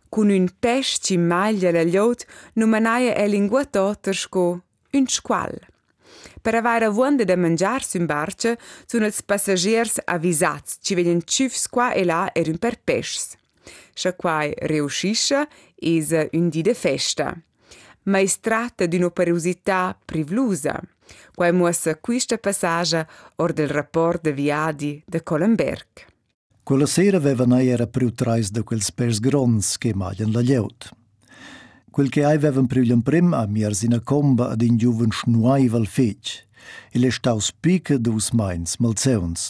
Cun 0.10 0.32
un 0.34 0.48
pes 0.60 0.98
ci 1.04 1.18
maglia 1.18 1.70
la 1.72 1.84
liot 1.84 2.26
numanaia 2.54 3.14
e 3.14 3.28
lingua 3.28 3.66
totersco 3.66 4.64
un 4.98 5.06
squal. 5.08 5.54
Per 6.42 6.56
avere 6.56 6.86
avonda 6.86 7.24
da 7.24 7.36
mangiar 7.36 7.84
sun 7.84 8.08
barca, 8.08 8.56
sun 8.88 9.06
els 9.06 9.22
passagers 9.22 10.00
avvisats 10.06 10.80
ci 10.82 10.98
vegnan 10.98 11.22
ciufs 11.22 11.68
qua 11.70 11.92
e 11.94 12.02
là 12.04 12.32
er 12.34 12.50
un 12.50 12.58
per 12.58 12.80
pes. 12.82 13.38
Scha 13.94 14.16
quai 14.18 14.56
reuscisce 14.58 15.46
is 15.86 16.16
un 16.34 16.50
di 16.50 16.64
de 16.64 16.74
festa 16.74 17.30
ma 18.04 18.20
es 18.20 18.40
tratta 18.40 18.86
d'un'operosità 18.86 19.98
privlusa, 20.06 20.80
quai 21.36 21.52
muossa 21.52 21.98
quista 21.98 22.38
passaggia 22.38 23.08
or 23.38 23.54
del 23.54 23.70
rapport 23.70 24.22
de 24.22 24.34
viadi 24.34 25.04
de 25.06 25.24
Collenberg. 25.24 26.08
Quella 26.64 26.86
sera 26.86 27.18
aveva 27.18 27.46
nei 27.46 27.68
era 27.68 27.88
priu 27.88 28.12
trais 28.14 28.52
de 28.52 28.62
quels 28.64 28.92
pers 28.92 29.20
grons 29.20 29.78
che 29.78 29.94
maglian 29.96 30.32
la 30.32 30.42
lieut. 30.42 30.92
Quel 31.90 32.10
che 32.10 32.24
avevan 32.24 32.68
priu 32.68 33.02
prim 33.02 33.34
a 33.34 33.48
miers 33.48 33.82
in 33.82 33.94
a 33.94 34.00
comba 34.00 34.50
ad 34.50 34.62
in 34.62 34.78
giuven 34.78 35.10
schnuaival 35.12 35.88
fetg, 35.88 36.46
e 36.92 37.00
le 37.00 37.10
staus 37.10 37.52
pica 37.52 37.98
dus 37.98 38.32
mains 38.32 38.78
malzeuns. 38.78 39.50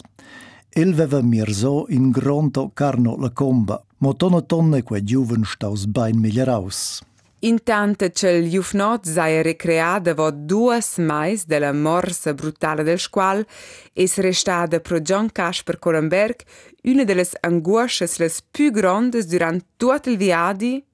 El 0.72 0.94
veva 0.94 1.20
mirso 1.20 1.84
in 1.88 2.10
gronto 2.10 2.70
carno 2.72 3.16
la 3.16 3.30
comba, 3.30 3.84
mo 3.98 4.14
tonne 4.14 4.46
tonne 4.46 4.82
quei 4.82 5.02
giuven 5.04 5.44
staus 5.44 5.84
bain 5.86 6.18
migliaraus. 6.18 7.02
Intanto 7.42 8.08
c'è 8.10 8.30
il 8.30 8.50
Jufnot 8.50 9.08
zai 9.08 9.40
recreadevo 9.40 10.30
due 10.30 10.80
mais 10.98 11.46
della 11.46 11.72
morsa 11.72 12.34
brutale 12.34 12.82
del 12.82 12.98
squal 12.98 13.46
e 13.94 14.06
si 14.06 14.20
restade 14.20 14.80
pro 14.80 15.00
John 15.00 15.32
Cash 15.32 15.62
per 15.62 15.78
Colenberg 15.78 16.36
una 16.84 17.04
delle 17.04 17.26
angosce 17.40 18.10
le 18.18 18.30
più 18.50 18.70
grandi 18.70 19.24
durante 19.24 19.64
tutto 19.76 20.10
il 20.10 20.18
viadi 20.18 20.84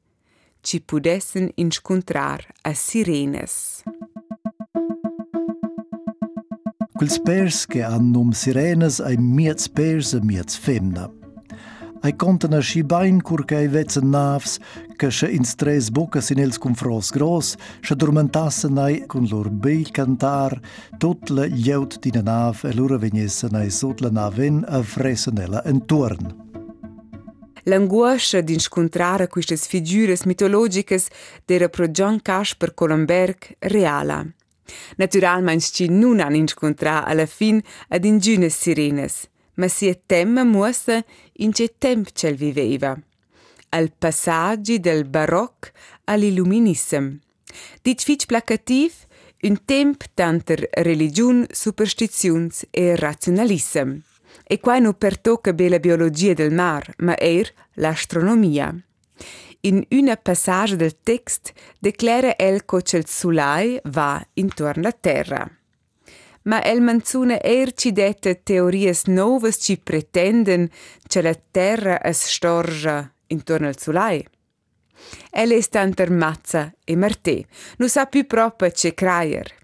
ci 0.61 0.81
pudessen 0.81 1.51
incontrare 1.55 2.47
a 2.63 2.75
sirenes. 2.75 3.83
Quel 6.93 7.11
spers 7.11 7.67
che 7.67 7.83
hanno 7.83 8.31
sirenes 8.33 9.01
ai 9.01 9.17
miez 9.17 9.63
spers 9.63 10.15
e 10.15 10.21
miez 10.23 10.57
femna. 10.57 11.26
Ai 12.01 12.15
contano 12.17 12.61
schi 12.61 12.85
bain 12.85 13.21
cur 13.23 13.45
che 13.45 13.57
ai 13.57 13.69
vezzen 13.69 14.09
navs, 14.11 14.59
che 14.97 15.11
se 15.11 15.29
in 15.29 15.45
stres 15.45 15.91
bocas 15.91 16.31
in 16.31 16.39
els 16.39 16.59
confros 16.59 17.11
gros, 17.11 17.57
se 17.81 17.97
dormentassen 17.97 18.79
ai 18.79 19.05
con 19.07 19.27
lor 19.31 19.51
beil 19.51 19.91
cantar, 19.91 20.61
tot 20.99 21.31
lieut 21.31 21.99
di 21.99 22.11
na 22.13 22.23
nav 22.23 22.65
e 22.65 22.75
lura 22.75 22.99
vegnessen 22.99 23.55
ai 23.55 23.71
sot 23.71 24.01
la 24.01 24.11
naven 24.11 24.65
a 24.69 24.83
fressen 24.83 25.39
ella 25.39 25.65
entorn. 25.65 26.45
L'angoscia 27.65 28.41
di 28.43 28.53
incontrare 28.53 29.27
queste 29.27 29.57
figure 29.57 30.17
mitologiche 30.25 31.03
era 31.45 31.69
pro 31.69 31.89
John 31.89 32.23
Kasper 32.23 32.75
Collenberg 32.75 33.57
reala. 33.59 34.25
Naturalmente 34.97 35.67
ci 35.73 35.89
non 35.89 36.21
hanno 36.21 36.37
incontrato 36.37 37.09
alla 37.09 37.27
fin 37.27 37.61
ad 37.89 38.05
ingünes 38.05 38.57
sirenes, 38.57 39.29
ma 39.57 39.69
sia 39.69 39.99
temma 40.07 40.45
muossa 40.45 41.05
in 41.35 41.53
che 41.53 41.75
temp 41.79 42.11
cel 42.13 42.37
viveva. 42.37 42.97
Al 43.71 43.93
passaggi 43.97 44.81
del 44.81 45.05
baroc 45.05 45.73
all'illuminism. 46.05 47.17
Dit 47.83 48.03
fitch 48.03 48.27
placativ 48.27 49.07
un 49.43 49.65
temp 49.65 50.05
tanter 50.15 50.69
religiun, 50.73 51.47
superstiziuns 51.51 52.67
e 52.71 52.97
razionalism. 52.97 53.99
E 54.45 54.61
qua 54.61 54.79
non 54.79 54.95
pertocca 54.95 55.53
be 55.53 55.69
la 55.69 55.79
biologia 55.79 56.33
del 56.35 56.53
mar, 56.53 56.93
ma 56.99 57.17
er 57.17 57.53
l'astronomia. 57.75 58.75
In 59.61 59.85
una 59.91 60.17
passage 60.17 60.77
del 60.77 61.01
text 61.03 61.53
declara 61.81 62.37
el 62.37 62.65
che 62.65 62.97
il 62.97 63.07
Sulai 63.07 63.81
va 63.85 64.25
intorno 64.35 64.89
a 64.89 64.93
terra. 64.93 65.51
Ma 66.47 66.63
el 66.63 66.81
manzuna 66.81 67.41
ercidette 67.43 68.43
teories 68.45 69.07
novas 69.07 69.57
ci 69.59 69.79
pretenden 69.79 70.71
che 71.09 71.21
la 71.21 71.35
terra 71.35 72.01
es 72.01 72.23
storgia 72.23 73.13
intorno 73.27 73.67
al 73.67 73.79
Sulai. 73.79 74.25
El 75.31 75.51
è 75.51 75.69
tanter 75.69 76.11
mazza 76.11 76.73
e 76.85 76.95
martè, 76.95 77.45
non 77.79 77.89
sa 77.89 78.07
più 78.07 78.27
proprio 78.27 78.71
ce 78.71 78.95
craier. 78.95 79.55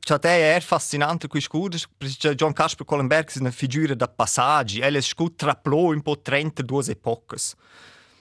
Ciò 0.00 0.18
è 0.18 0.58
fascinante 0.60 1.28
qui 1.28 1.40
scudo, 1.40 1.76
perché 1.96 2.34
John 2.34 2.52
Casper 2.52 2.84
Collenberg 2.84 3.32
è 3.32 3.38
una 3.38 3.50
figura 3.50 3.94
da 3.94 4.08
passaggi, 4.08 4.80
è 4.80 5.00
scut 5.00 5.36
traplò 5.36 5.92
un 5.92 6.02
po' 6.02 6.20
32 6.20 6.90
epoche. 6.90 7.36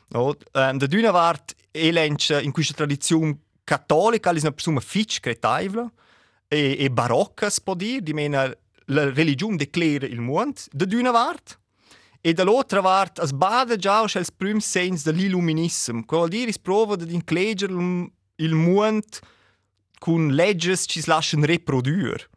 No? 0.10 0.36
Um, 0.53 0.77
da 0.77 0.86
d'una 0.86 1.12
part, 1.12 1.55
elench 1.72 2.29
in 2.41 2.51
questa 2.51 2.74
tradizione 2.74 3.38
cattolica, 3.63 4.29
è 4.29 4.39
una 4.39 4.51
persona 4.51 4.79
fitch 4.79 5.20
cretaiva 5.20 5.91
e, 6.53 6.77
e 6.79 6.89
barocca, 6.89 7.50
si 7.50 7.62
può 7.62 7.74
dire, 7.74 8.01
di 8.01 8.13
mena 8.13 8.55
la 8.88 9.12
religione 9.12 9.55
declara 9.55 10.05
il 10.05 10.19
mondo, 10.19 10.60
da 10.72 10.86
d'una 10.86 11.12
part, 11.12 11.60
e 12.22 12.33
dall'altra 12.33 12.81
parte 12.81 13.22
es 13.22 13.31
bada 13.31 13.75
già 13.75 14.00
als 14.00 14.31
prüm 14.31 14.60
sens 14.60 15.03
dell'illuminism, 15.03 16.01
che 16.01 16.15
vuol 16.15 16.29
dire 16.29 16.53
prova 16.62 16.95
di 16.95 17.13
inclegere 17.13 17.74
il 18.36 18.53
mondo 18.53 19.19
con 20.00 20.29
legges 20.29 20.86
ci 20.88 21.01
si 21.01 21.10
lasciano 21.10 21.45
riprodurre. 21.45 22.29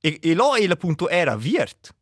E, 0.00 0.18
e 0.22 0.34
là 0.34 0.56
è 0.56 0.66
appunto 0.68 1.08
era 1.08 1.36
virt. 1.36 1.94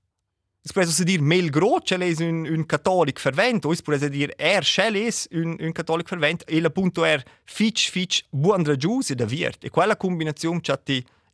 Es 0.63 0.73
può 0.73 0.83
essere 0.83 1.05
dire 1.05 1.23
mel 1.23 1.51
groce 1.51 1.97
è 1.97 2.25
un, 2.25 2.47
un 2.47 2.67
cattolico 2.67 3.21
fervente, 3.21 3.67
o 3.67 3.73
es 3.73 3.83
può 3.83 3.97
dire 3.97 4.35
er 4.37 4.65
scel 4.65 4.95
è 4.95 5.11
un, 5.37 5.57
un 5.59 5.73
cattolico 5.73 6.09
fervente, 6.09 6.45
e 6.47 6.63
appunto 6.63 7.05
er 7.05 7.23
fitch 7.45 7.91
fitch 7.91 8.25
buon 8.31 8.65
ragiuse 8.65 9.15
da 9.15 9.25
virt. 9.25 9.65
E 9.65 9.71
quella 9.71 9.97
combinazione 9.97 10.61
c'è 10.61 10.73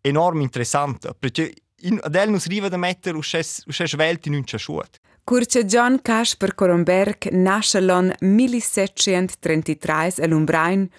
enorm 0.05 0.41
interessant, 0.41 1.15
perché 1.19 1.53
in, 1.83 1.99
Adele 2.03 2.31
non 2.31 2.41
si 2.41 2.49
arriva 2.49 2.69
da 2.69 2.77
mettere 2.77 3.17
usce 3.17 3.43
svelti 3.43 4.29
in 4.29 4.35
un 4.35 4.45
ciasciuot. 4.45 5.01
Kur 5.25 5.47
që 5.49 5.63
John 5.65 6.03
Cash 6.03 6.37
Koromberg 6.55 7.31
nashelon 7.33 8.13
1733 8.21 10.21
e 10.21 10.29
lumbrajn, 10.29 10.91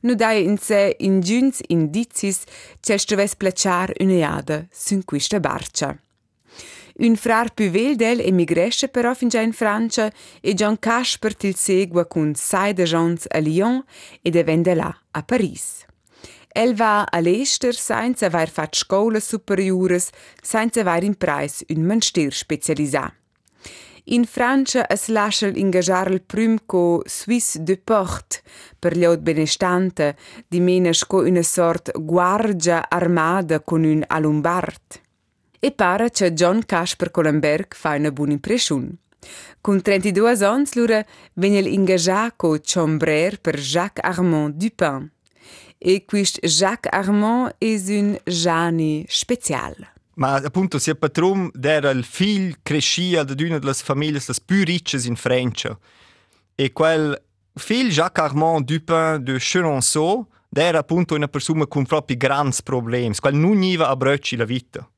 nu 0.00 0.14
dai 0.14 0.44
in 0.44 0.56
se 0.56 0.96
in 1.00 1.20
gjync 1.20 1.60
indicis 1.68 2.46
që 2.80 2.96
shtëves 2.96 3.36
pleqar 3.36 3.92
une 4.00 4.22
jadë 4.22 4.62
sën 4.72 5.04
kuishtë 5.04 5.40
barqa. 5.44 5.92
Un 7.04 7.16
frar 7.16 7.50
più 7.52 7.68
veldel 7.74 8.22
emigresce 8.24 8.88
però 8.88 9.14
fin 9.14 9.28
già 9.28 9.40
in 9.40 9.52
Francia 9.52 10.10
e 10.40 10.54
John 10.54 10.78
Cash 10.78 11.18
per 11.18 11.34
til 11.34 11.54
segua 11.54 12.06
con 12.06 12.34
sai 12.34 12.72
de 12.72 12.84
Jones 12.84 13.26
a 13.28 13.38
Lyon 13.38 13.84
e 14.22 14.30
de 14.30 14.44
Vendela 14.44 14.96
a 15.10 15.22
Paris. 15.22 15.83
El 16.56 16.76
va 16.78 17.02
a 17.02 17.18
l'ester 17.18 17.74
senza 17.74 18.26
aver 18.26 18.48
fatto 18.48 18.78
scuole 18.78 19.18
superiores, 19.18 20.10
senza 20.40 20.80
aver 20.80 21.02
impreis 21.02 21.64
un 21.68 21.82
manstier 21.82 22.32
specialisà. 22.32 23.12
In 24.04 24.24
Francia 24.24 24.84
es 24.86 25.08
lascia 25.08 25.48
ingagiar 25.48 26.12
il 26.12 26.20
prim 26.20 26.58
co 26.66 27.02
Suisse 27.06 27.58
de 27.58 27.76
Port 27.76 28.42
per 28.78 28.96
gli 28.96 29.16
benestante, 29.16 30.14
di 30.46 30.60
menes 30.60 31.04
co 31.06 31.24
una 31.24 31.42
sort 31.42 31.90
guardia 31.98 32.88
armada 32.88 33.58
con 33.58 33.82
un 33.82 34.04
alumbard. 34.06 35.00
E 35.58 35.72
pare 35.72 36.10
che 36.10 36.34
John 36.34 36.62
Casper 36.64 37.10
Collenberg 37.10 37.74
fa 37.74 37.96
una 37.96 38.12
buona 38.12 38.32
impressione. 38.32 38.98
Con 39.60 39.82
32 39.82 40.44
anni 40.44 40.68
lura 40.74 41.04
venne 41.32 41.60
ingagiato 41.60 42.34
co 42.36 42.58
Chambrer 42.62 43.40
per 43.40 43.58
Jacques 43.58 44.04
Armand 44.04 44.54
Dupin. 44.54 45.10
E 45.86 46.06
quist 46.06 46.38
Jacques 46.40 46.90
Armand 46.90 47.56
è 47.58 47.74
un 47.88 48.18
geni 48.24 49.04
speciale. 49.06 49.92
Ma 50.14 50.36
appunto 50.36 50.78
sia 50.78 50.94
patrum 50.94 51.50
era 51.60 51.90
il 51.90 52.04
figlio 52.04 52.54
crescia 52.62 53.22
da 53.22 53.34
una 53.44 53.58
delle 53.58 53.74
famiglie 53.74 54.18
più 54.46 54.64
ricche 54.64 54.98
in 55.06 55.14
Francia. 55.14 55.78
E 56.54 56.72
quel 56.72 57.22
figlio 57.52 57.90
Jacques 57.90 58.24
Armand 58.24 58.64
Dupin 58.64 59.18
de 59.20 59.36
Chenonceau 59.38 60.26
era 60.54 60.78
appunto 60.78 61.14
una 61.14 61.28
persona 61.28 61.66
con 61.66 61.84
propri 61.84 62.16
grandi 62.16 62.56
problemi, 62.64 63.14
quel 63.16 63.34
non 63.34 63.62
iva 63.62 63.88
a 63.88 63.94
brocci 63.94 64.36
la 64.36 64.46
vita. 64.46 64.88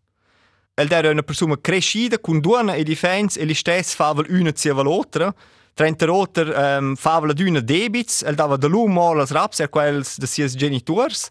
El 0.73 0.93
era 0.93 1.11
una 1.11 1.23
persona 1.23 1.59
crescida 1.61 2.21
con 2.21 2.39
due 2.39 2.77
e 2.77 2.85
difense 2.85 3.41
e 3.41 3.45
gli 3.45 3.55
stessi 3.55 3.97
fava 3.97 4.23
una 4.29 4.53
zieva 4.55 4.85
l'altra. 4.85 5.35
Trenta 5.77 6.07
roter 6.07 6.49
um, 6.57 6.95
fava 6.97 7.35
d'una 7.37 7.61
debits, 7.61 8.23
el 8.25 8.35
dava 8.35 8.57
da 8.57 8.67
l'un 8.67 8.95
mal 8.97 9.21
als 9.21 9.35
raps 9.37 9.59
er 9.61 9.69
quels 9.69 10.15
de 10.17 10.25
sies 10.25 10.55
genitors. 10.57 11.27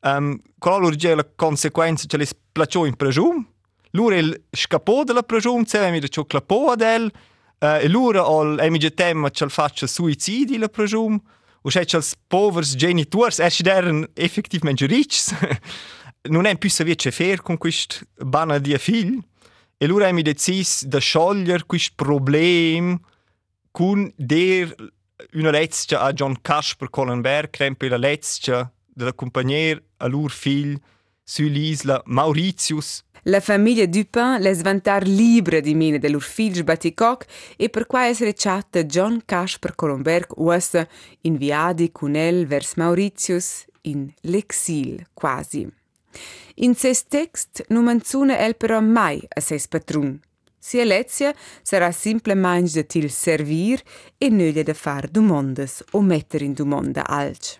Um, 0.00 0.38
qual 0.58 0.80
lor 0.80 0.96
la 0.96 1.26
consequenza 1.36 2.06
che 2.06 2.16
les 2.16 2.32
placiò 2.32 2.86
in 2.86 2.96
pregium. 2.96 3.46
Lur 3.90 4.14
el 4.14 4.44
scapò 4.50 5.04
della 5.04 5.22
pregium, 5.22 5.64
se 5.64 5.90
mi 5.90 6.00
ciò 6.08 6.24
clapò 6.24 6.70
ad 6.72 6.80
el, 6.80 7.12
uh, 7.60 7.66
e 7.82 7.88
lur 7.88 8.16
ol 8.16 8.58
emige 8.60 8.94
tema 8.94 9.30
che 9.30 9.46
faccia 9.50 9.86
suicidi 9.86 10.56
la 10.56 10.68
pregium. 10.68 11.20
O 11.60 11.68
se 11.68 11.84
als 11.92 12.16
povers 12.28 12.74
genitors 12.74 13.40
er 13.40 13.50
ci 13.50 13.62
deren 13.62 14.08
effettivamente 14.14 14.86
rich. 14.86 15.36
non 16.30 16.46
è 16.46 16.56
più 16.56 16.70
sapere 16.70 16.96
che 16.96 17.10
fare 17.10 17.42
con 17.42 17.58
questo 17.58 18.06
bana 18.16 18.56
di 18.56 18.74
figlio. 18.78 19.20
E 19.76 19.84
allora 19.84 20.04
abbiamo 20.04 20.22
deciso 20.22 20.86
di 20.86 20.98
sciogliere 20.98 21.66
questo 21.66 21.92
problema 21.94 22.98
con 23.72 24.12
der 24.16 24.74
una 25.32 25.50
letzte 25.50 25.96
a 25.96 26.12
John 26.12 26.36
Casper 26.40 26.90
Collenberg, 26.90 27.50
crempe 27.50 27.88
la 27.88 27.96
letzte 27.96 28.72
della 28.86 29.14
compagnia 29.14 29.80
a 29.98 30.06
loro 30.06 30.28
figlio 30.28 30.78
sull'isola 31.24 32.02
Mauritius. 32.06 33.04
La 33.24 33.40
famiglia 33.40 33.86
Dupin 33.86 34.38
les 34.40 34.62
vantar 34.62 35.06
libre 35.06 35.60
di 35.60 35.74
mine 35.74 35.98
del 35.98 36.12
loro 36.12 36.24
figlio 36.24 36.64
Baticoc 36.64 37.24
e 37.56 37.68
per 37.68 37.86
qua 37.86 38.06
essere 38.06 38.34
chatta 38.34 38.84
John 38.84 39.22
Casper 39.24 39.74
Collenberg 39.74 40.32
ussa 40.36 40.86
inviati 41.22 41.92
con 41.92 42.16
el 42.16 42.46
vers 42.46 42.74
Mauritius 42.74 43.64
in 43.82 44.12
l'exil 44.22 45.06
quasi. 45.14 45.66
In 46.56 46.74
ses 46.74 47.06
text 47.06 47.64
non 47.68 47.84
menziona 47.84 48.38
el 48.38 48.56
però 48.56 48.80
mai 48.80 49.22
a 49.28 49.40
ses 49.40 49.68
patrun. 49.68 50.20
Sia 50.62 50.84
Lezia 50.84 51.32
sarà 51.66 51.90
simplement 51.90 52.70
de 52.70 52.84
til 52.86 53.08
servir 53.10 53.82
e 54.22 54.28
nöglia 54.30 54.62
de 54.62 54.74
far 54.78 55.08
domondas 55.10 55.82
o 55.92 56.00
metter 56.00 56.42
in 56.46 56.54
domonda 56.54 57.02
alc. 57.02 57.58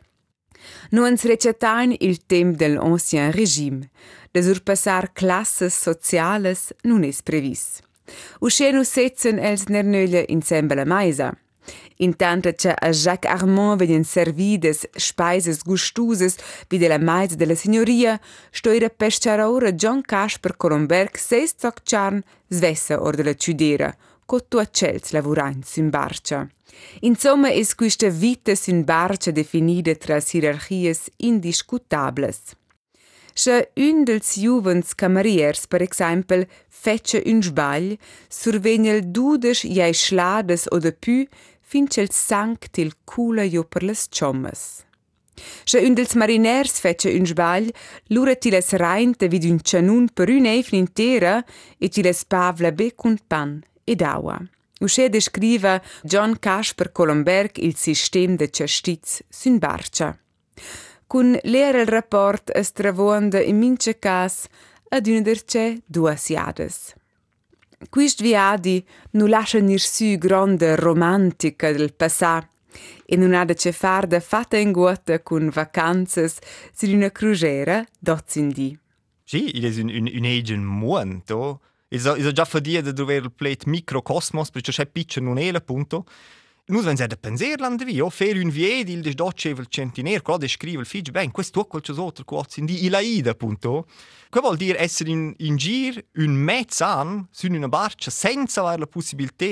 Nu 0.95 1.03
ens 1.07 1.25
recetain 1.27 1.97
il 1.99 2.21
tem 2.31 2.55
del 2.55 2.79
ancien 2.79 3.33
regime. 3.33 3.91
De 4.31 4.41
surpassar 4.43 5.11
classes 5.13 5.75
sociales 5.75 6.73
non 6.85 7.03
es 7.03 7.23
previs. 7.23 7.83
Usce 8.39 8.71
nu 8.71 8.85
setzen 8.85 9.39
els 9.39 9.67
nernöglia 9.67 10.23
insemble 10.29 10.79
la 10.79 10.87
maisa. 10.87 11.33
Intanto 12.03 12.53
che 12.53 12.75
a 12.75 12.91
Jacques 12.91 13.31
Armand 13.31 13.79
venien 13.79 14.05
servides 14.05 14.89
speises 14.97 15.63
gustuses 15.63 16.37
wie 16.69 16.79
della 16.79 16.99
maiz 16.99 17.35
della 17.35 17.55
signoria, 17.55 18.21
stoira 18.51 18.89
pesciaraura 18.89 19.73
John 19.73 20.03
Casper 20.03 20.57
Colomberg 20.57 21.17
seis 21.17 21.55
zocciarn 21.57 22.21
svessa 22.49 23.01
or 23.01 23.15
della 23.15 23.35
ciudera, 23.35 23.95
co 24.27 24.41
tu 24.49 24.59
accels 24.59 25.13
lavurains 25.13 25.77
in 25.77 25.91
barcia. 25.91 26.49
Insomma, 27.01 27.51
es 27.53 27.75
questa 27.75 28.09
vita 28.09 28.55
sin 28.57 28.83
barcia 28.83 29.31
definida 29.31 29.95
tra 29.95 30.19
hierarchies 30.19 31.09
indiscutables. 31.19 32.57
Se 33.35 33.71
un 33.77 34.05
dels 34.05 34.37
juvens 34.37 34.95
cameriers, 34.95 35.67
per 35.67 35.81
exempel, 35.81 36.47
fece 36.69 37.23
un 37.25 37.41
sbagl, 37.43 37.97
survegna 38.29 38.99
dudes 39.01 39.63
jai 39.63 39.95
schlades 39.95 40.67
o 40.71 40.79
de 40.79 40.93
pü, 40.93 41.25
finqelsank 41.73 42.69
till 42.71 42.93
kula 43.09 43.45
jo 43.49 43.63
jupperles 43.63 44.09
chommes. 44.13 44.85
Sche 45.65 45.81
ündels 45.81 46.15
mariners 46.21 46.79
fece 46.85 47.11
un 47.17 47.27
sbagl, 47.27 47.71
lure 48.13 48.37
tiles 48.37 48.75
reinte 48.77 49.29
vid 49.33 49.47
un 49.49 49.61
cianun 49.65 50.11
per 50.13 50.29
un 50.29 50.47
eifn 50.47 50.77
intera 50.77 51.39
e 51.79 51.89
tiles 51.89 52.25
pavla 52.29 52.73
be 52.73 52.93
cun 52.95 53.17
pan 53.27 53.63
ed 53.85 54.03
aua. 54.03 54.37
Usce 54.83 55.09
descriva 55.09 55.81
John 56.03 56.39
Casper 56.39 56.91
Colomberg 56.93 57.59
il 57.59 57.77
sistem 57.77 58.37
de 58.37 58.49
cestiz 58.51 59.23
sün 59.31 59.59
Kun 59.61 60.19
Cun 61.07 61.39
leer 61.43 61.77
il 61.77 61.87
rapport 61.87 62.43
est 62.53 62.75
travoanda 62.75 63.41
in 63.41 63.59
mince 63.59 63.99
cas 63.99 64.49
ad 64.91 65.07
un 65.07 65.23
derce 65.23 65.83
duas 65.87 66.29
jades. 66.29 66.95
Quist 67.91 68.23
viadi 68.23 68.85
nu 69.13 69.27
lascia 69.27 69.59
nir 69.59 69.81
su 69.81 70.17
grande 70.19 70.77
romantica 70.77 71.73
del 71.73 71.95
passà 71.95 72.47
e 73.05 73.17
non 73.17 73.35
ha 73.35 73.45
da 73.45 73.55
ce 73.55 73.73
far 73.73 74.07
da 74.07 74.21
fatta 74.21 74.57
in 74.57 74.73
guata 74.73 75.21
con 75.23 75.51
vacanzas 75.51 76.39
su 76.73 76.87
una 76.91 77.11
crugera 77.11 77.85
d'Ozzindi. 77.99 78.79
Sì, 79.25 79.57
il 79.57 79.65
è 79.65 79.81
un, 79.81 79.89
un, 79.89 80.11
un 80.15 80.25
egen 80.25 80.63
momento. 80.63 81.61
Il 81.89 82.03
è 82.03 82.33
già 82.33 82.45
fa 82.45 82.59
dire 82.59 82.83
di 82.83 82.93
dover 82.93 83.25
il 83.25 83.33
plate 83.33 83.69
microcosmos, 83.69 84.51
perché 84.51 84.73
c'è 84.73 84.87
piccio 84.87 85.21
non 85.21 85.39
è 85.39 85.49
appunto. 85.49 86.07
Nus 86.69 86.85
wenn 86.85 86.95
da 86.95 87.17
penser 87.17 87.59
land 87.59 87.83
vi, 87.83 88.01
o 88.01 88.09
fer 88.09 88.37
un 88.39 88.49
vied 88.49 88.89
il 88.89 89.03
des 89.03 89.17
docevel 89.17 89.67
centiner, 89.67 90.23
qual 90.23 90.39
de 90.39 90.47
scrive 90.47 90.81
il 90.81 90.87
fig 90.87 91.11
ben, 91.11 91.33
questo 91.33 91.65
qualche 91.65 91.91
altro 91.91 92.25
quoz 92.25 92.57
in 92.59 92.67
di 92.67 92.85
ilaida 92.85 93.35
punto. 93.35 93.87
Che 94.31 94.41
vuol 94.41 94.57
dire 94.57 94.79
essere 94.79 95.11
in, 95.11 95.35
in 95.39 95.57
gir 95.57 96.05
un 96.19 96.31
mezz 96.31 96.81
an 96.81 97.27
su 97.33 97.49
una 97.49 97.69
barca 97.69 98.13
senza 98.13 98.61
avere 98.61 98.79
la 98.79 98.87
possibilità 98.87 99.45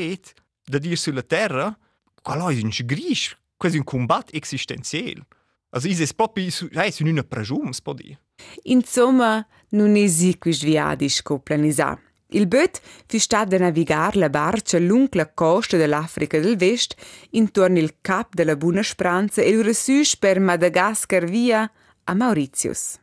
di 0.64 0.78
dire 0.78 0.94
sulla 0.94 1.22
terra, 1.22 1.76
quello 2.22 2.48
è 2.48 2.62
un 2.62 2.70
sgrisch, 2.70 3.36
quasi 3.56 3.78
un 3.78 3.84
combat 3.84 4.28
esistenziale. 4.32 5.26
Also 5.70 5.88
ist 5.88 6.14
proprio 6.14 6.46
è 6.46 6.90
su 6.90 7.04
una 7.04 7.24
pregium, 7.24 7.70
si 7.70 7.82
può 7.82 7.92
dire. 7.92 8.20
Insomma, 8.64 9.44
non 9.70 9.96
esiste 9.96 10.50
viadi 10.50 11.08
scoplanisa. 11.08 12.00
Il 12.32 12.46
bot 12.46 12.80
fu 13.06 13.18
stato 13.18 13.58
navigare 13.58 14.18
la 14.18 14.28
barca 14.28 14.78
lungo 14.78 15.08
la 15.12 15.28
costa 15.32 15.76
dell'Africa 15.76 16.38
del 16.38 16.56
Vest 16.56 16.94
intorno 17.30 17.80
al 17.80 17.94
Cap 18.00 18.34
della 18.34 18.54
Buona 18.54 18.82
Speranza 18.82 19.42
e 19.42 19.56
ora 19.56 19.72
su 19.72 20.00
per 20.18 20.38
Madagascar 20.38 21.24
via 21.24 21.70
a 22.04 22.14
Mauritius. 22.14 22.98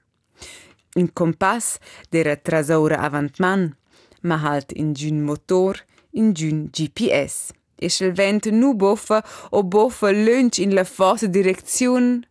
Un 0.95 1.11
compass 1.11 1.77
era 2.09 2.37
trasora 2.37 2.99
avantman, 2.99 3.75
ma 4.21 4.39
halt 4.41 4.71
in 4.73 4.93
giun 4.93 5.21
motor, 5.21 5.83
in 6.11 6.31
giun 6.31 6.69
GPS. 6.71 7.51
E 7.75 7.93
il 7.99 8.13
vento 8.13 8.49
nu 8.49 8.73
boffa 8.73 9.23
o 9.49 9.63
boffa 9.63 10.09
lunch 10.09 10.57
in 10.57 10.73
la 10.73 10.83
fossa 10.83 11.27
direzione 11.27 12.26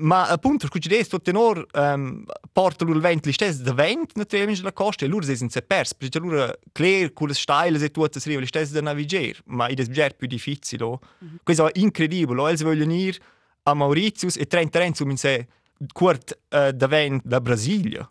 Ma 0.00 0.26
appunto, 0.26 0.66
scusi 0.66 0.88
adesso, 0.88 1.10
tutto 1.10 1.30
tenor 1.30 1.66
um, 1.74 2.24
porta 2.52 2.84
il 2.84 3.00
vento 3.00 3.28
lì 3.28 3.34
stesso 3.34 3.62
da 3.62 3.72
vento 3.72 4.12
naturalmente 4.16 4.62
la 4.62 4.72
costa 4.72 5.04
e 5.04 5.08
loro 5.08 5.24
si 5.24 5.36
sono 5.36 5.50
persi, 5.66 5.94
perché 5.96 6.18
loro 6.18 6.58
clear 6.72 7.12
con 7.12 7.28
le 7.28 7.34
steile 7.34 7.82
e 7.82 7.90
tutto 7.90 8.18
si 8.18 8.26
arriva 8.26 8.40
lì 8.40 8.46
stesso 8.46 8.72
da 8.72 8.80
navigare, 8.80 9.36
ma 9.46 9.66
è 9.66 9.74
già 9.74 10.08
più 10.10 10.26
difficile. 10.26 10.84
Mm 10.84 10.92
-hmm. 10.92 11.36
Questo 11.42 11.72
è 11.72 11.78
incredibile, 11.78 12.40
ellos 12.42 12.62
vogliono 12.62 12.94
ir 12.94 13.18
a 13.64 13.74
Mauritius 13.74 14.36
e 14.36 14.46
30 14.46 14.78
anni 14.78 14.94
su 14.94 15.16
sé 15.16 15.46
quart 15.92 16.38
uh, 16.50 16.70
da 16.70 16.86
vento 16.86 17.28
da 17.28 17.40
Brasilia. 17.40 18.10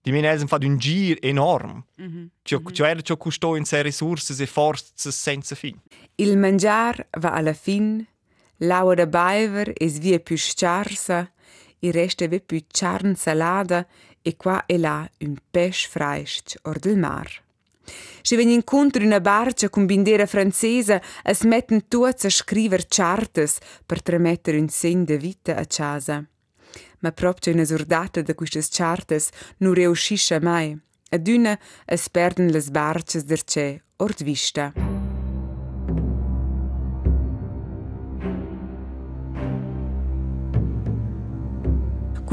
Di 0.00 0.12
meno 0.12 0.28
ellos 0.28 0.46
fanno 0.46 0.66
un 0.66 0.76
giro 0.76 1.20
enorme. 1.20 1.84
Mm 2.00 2.06
-hmm. 2.06 2.26
Cioè, 2.42 2.60
mm 2.60 2.66
-hmm. 2.66 2.72
cioè, 2.72 3.02
cioè 3.02 3.16
costò 3.16 3.56
in 3.56 3.64
sé 3.64 3.82
risorse 3.82 4.40
e 4.40 4.46
forze 4.46 5.10
senza 5.10 5.54
fine. 5.54 5.80
Il 6.16 6.38
mangiare 6.38 7.08
va 7.18 7.32
alla 7.32 7.54
fine 7.54 8.13
L'aua 8.58 8.94
da 8.94 9.06
baiver 9.06 9.72
es 9.76 9.98
via 9.98 10.18
più 10.20 10.36
sciarsa, 10.36 11.30
il 11.80 11.92
resta 11.92 12.26
ve 12.28 12.40
più 12.40 12.60
charn 12.68 13.14
salada 13.14 13.86
e 14.22 14.36
qua 14.36 14.64
e 14.66 14.78
là 14.78 15.08
un 15.20 15.36
pesce 15.50 15.88
freischt 15.88 16.56
or 16.62 16.78
del 16.78 16.96
mar. 16.96 17.42
Se 18.22 18.36
ven 18.36 18.48
incontro 18.48 19.04
una 19.04 19.20
barca 19.20 19.68
con 19.68 19.84
bindera 19.84 20.26
francesa, 20.26 21.02
es 21.22 21.42
metten 21.42 21.88
tuots 21.88 22.24
a 22.24 22.30
scriver 22.30 22.86
chartes 22.86 23.58
per 23.84 24.00
tramettere 24.00 24.58
un 24.58 24.68
segn 24.68 25.04
de 25.04 25.18
vita 25.18 25.56
a 25.56 25.66
casa. 25.66 26.24
Ma 27.00 27.12
proprio 27.12 27.52
una 27.52 27.64
sordata 27.64 28.22
da 28.22 28.34
quistes 28.34 28.68
chartes 28.70 29.28
non 29.58 29.74
reuscisce 29.74 30.40
mai. 30.40 30.74
Ad 31.10 31.28
una 31.28 31.58
es 31.84 32.08
perden 32.08 32.50
las 32.50 32.70
barces 32.70 33.24
derce 33.24 33.82
ord 33.96 34.22
vista. 34.22 34.93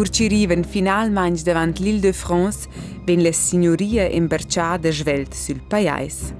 Curciriven 0.02 0.64
finalmein 0.64 1.36
davant 1.46 1.78
l'Île-de-France 1.78 2.68
ben 3.06 3.22
la 3.22 3.32
signoria 3.32 4.08
imberciada 4.10 4.90
svelt 4.92 5.36
sul 5.36 5.60
paiais. 5.70 6.34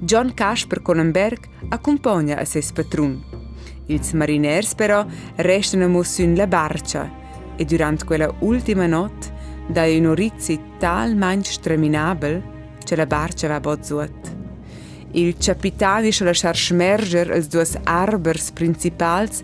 John 0.00 0.32
Casper 0.32 0.80
Conenberg 0.80 1.44
accompagna 1.68 2.38
a 2.38 2.44
ses 2.46 2.72
patrun. 2.72 3.20
Ils 3.88 4.14
mariners 4.14 4.72
però 4.74 5.04
restano 5.36 5.88
mossun 5.88 6.34
la 6.34 6.46
barca 6.46 7.10
e 7.56 7.66
durant 7.66 8.02
quella 8.06 8.32
ultima 8.40 8.86
not 8.86 9.30
da 9.68 9.84
un 9.84 10.06
orizzi 10.06 10.58
talmein 10.78 11.44
straminabel 11.44 12.42
che 12.82 12.96
la 12.96 13.04
barca 13.04 13.46
va 13.46 13.60
bozzuat. 13.60 14.36
Il 15.10 15.36
capitano 15.36 16.06
isce 16.06 16.24
lasciar 16.24 16.56
smerger 16.56 17.30
als 17.30 17.48
duas 17.48 17.76
arbers 17.84 18.50
principals 18.52 19.42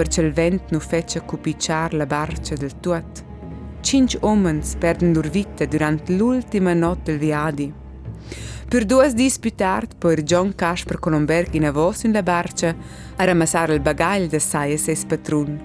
perché 0.00 0.22
il 0.22 0.32
vento 0.32 0.64
non 0.70 0.80
fece 0.80 1.20
cupicciare 1.20 1.94
la 1.94 2.06
barca 2.06 2.54
del 2.54 2.80
tutto. 2.80 3.28
Cinque 3.82 4.18
uomini 4.22 4.62
perdono 4.78 5.12
loro 5.12 5.28
vita 5.28 5.66
durante 5.66 6.14
l'ultima 6.14 6.72
notte 6.72 7.10
del 7.12 7.18
viadi. 7.18 7.70
Per 8.66 8.86
due 8.86 9.12
disputati, 9.12 9.96
poi 9.98 10.22
John 10.22 10.54
Casper 10.54 10.98
Colomberg 10.98 11.52
in 11.52 11.66
avos 11.66 12.04
in 12.04 12.12
la 12.12 12.22
barca 12.22 12.74
a 13.16 13.24
ramassare 13.24 13.74
il 13.74 13.80
bagaglio 13.80 14.28
da 14.28 14.38
sai 14.38 14.72
e 14.72 14.78
ses 14.78 15.04
patron. 15.04 15.60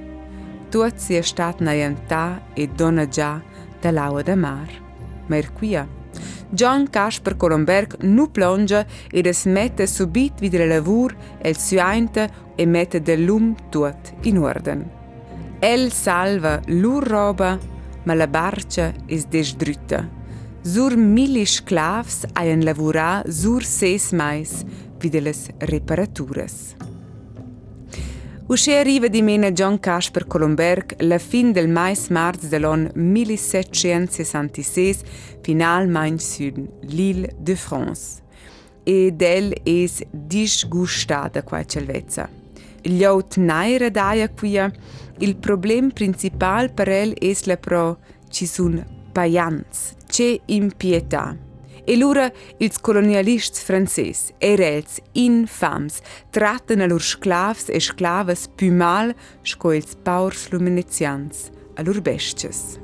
Tutto 0.69 0.91
si 0.98 1.15
è 1.15 1.21
stato 1.21 1.63
naiantà 1.63 2.48
e 2.54 2.67
donna 2.67 3.08
già 3.08 3.41
da 3.80 4.36
mar. 4.36 4.67
Ma 5.28 5.38
er 5.38 5.54
quia. 5.54 5.88
John 6.49 6.89
Casper 6.89 7.36
Colomberg 7.38 7.95
nu 8.03 8.27
plonge 8.27 8.86
ed 9.12 9.25
es 9.25 9.45
mette 9.45 9.88
subit 9.88 10.39
vid 10.39 10.53
la 10.55 10.65
lavur 10.65 11.15
el 11.41 11.55
suainte 11.55 12.29
e 12.55 12.65
mette 12.65 13.01
del 13.01 13.25
lum 13.25 13.55
tut 13.69 14.13
in 14.23 14.38
orden. 14.38 14.86
El 15.60 15.91
salva 15.91 16.60
lur 16.67 17.03
roba, 17.03 17.58
ma 18.03 18.13
la 18.13 18.27
barca 18.27 18.93
es 19.08 19.25
desdrütta. 19.25 20.03
Sur 20.62 20.95
mili 20.97 21.45
sclavs 21.45 22.25
haien 22.34 22.63
lavurà 22.65 23.23
sur 23.29 23.63
ses 23.63 24.12
mais 24.13 24.63
vid 24.99 25.21
les 25.21 25.49
reparaturas. 25.60 26.75
Usce 28.47 28.77
arriva 28.77 29.08
di 29.08 29.23
mena 29.23 29.51
John 29.51 29.79
Casper 29.79 30.27
Colomberg 30.27 31.01
la 31.01 31.17
fin 31.17 31.51
del 31.51 31.67
mais 31.67 32.10
marz 32.10 32.47
dell'on 32.47 32.91
1766 32.93 35.01
finalmein 35.41 36.19
sur 36.19 36.51
l'île 36.81 37.27
de 37.39 37.55
France. 37.55 38.21
Ed 38.84 39.23
el 39.23 39.55
es 39.63 40.03
disgustada 40.12 41.41
qua 41.41 41.65
celvezza. 41.65 42.29
Glieut 42.84 43.36
naira 43.38 43.89
daia 43.89 44.27
quia, 44.27 44.71
il 45.17 45.38
problem 45.38 45.91
principal 45.91 46.69
per 46.69 46.88
el 46.88 47.15
es 47.19 47.47
la 47.47 47.58
pro 47.58 47.97
ci 48.29 48.45
sun 48.45 48.86
paians, 49.12 49.95
ce 50.05 50.39
impietà. 50.45 51.44
E 51.88 51.95
lura 51.98 52.32
ils 52.58 52.80
colonialists 52.82 53.62
frances, 53.62 54.32
erels 54.39 55.00
infams, 55.13 56.00
tratten 56.32 56.82
a 56.82 56.88
lur 56.88 57.02
sclavs 57.02 57.69
e 57.69 57.80
sclavas 57.80 58.48
più 58.56 58.74
mal 58.74 59.13
sco 59.43 59.71
ils 59.71 59.93
paurs 60.02 60.50
luminizians, 60.50 61.52
a 61.76 61.84
lur 61.84 62.02
besties. 62.02 62.80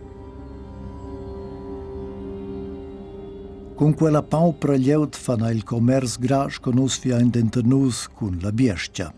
Con 3.73 3.95
quella 3.95 4.21
paupra 4.21 4.75
lieut 4.75 5.17
fan 5.17 5.49
il 5.49 5.63
commerce 5.63 6.19
gras 6.19 6.59
con 6.59 6.77
us 6.77 6.99
fia 6.99 7.17
in 7.17 7.31
dentenus 7.31 8.07
con 8.13 8.37
la 8.39 8.51
biestia. 8.51 9.11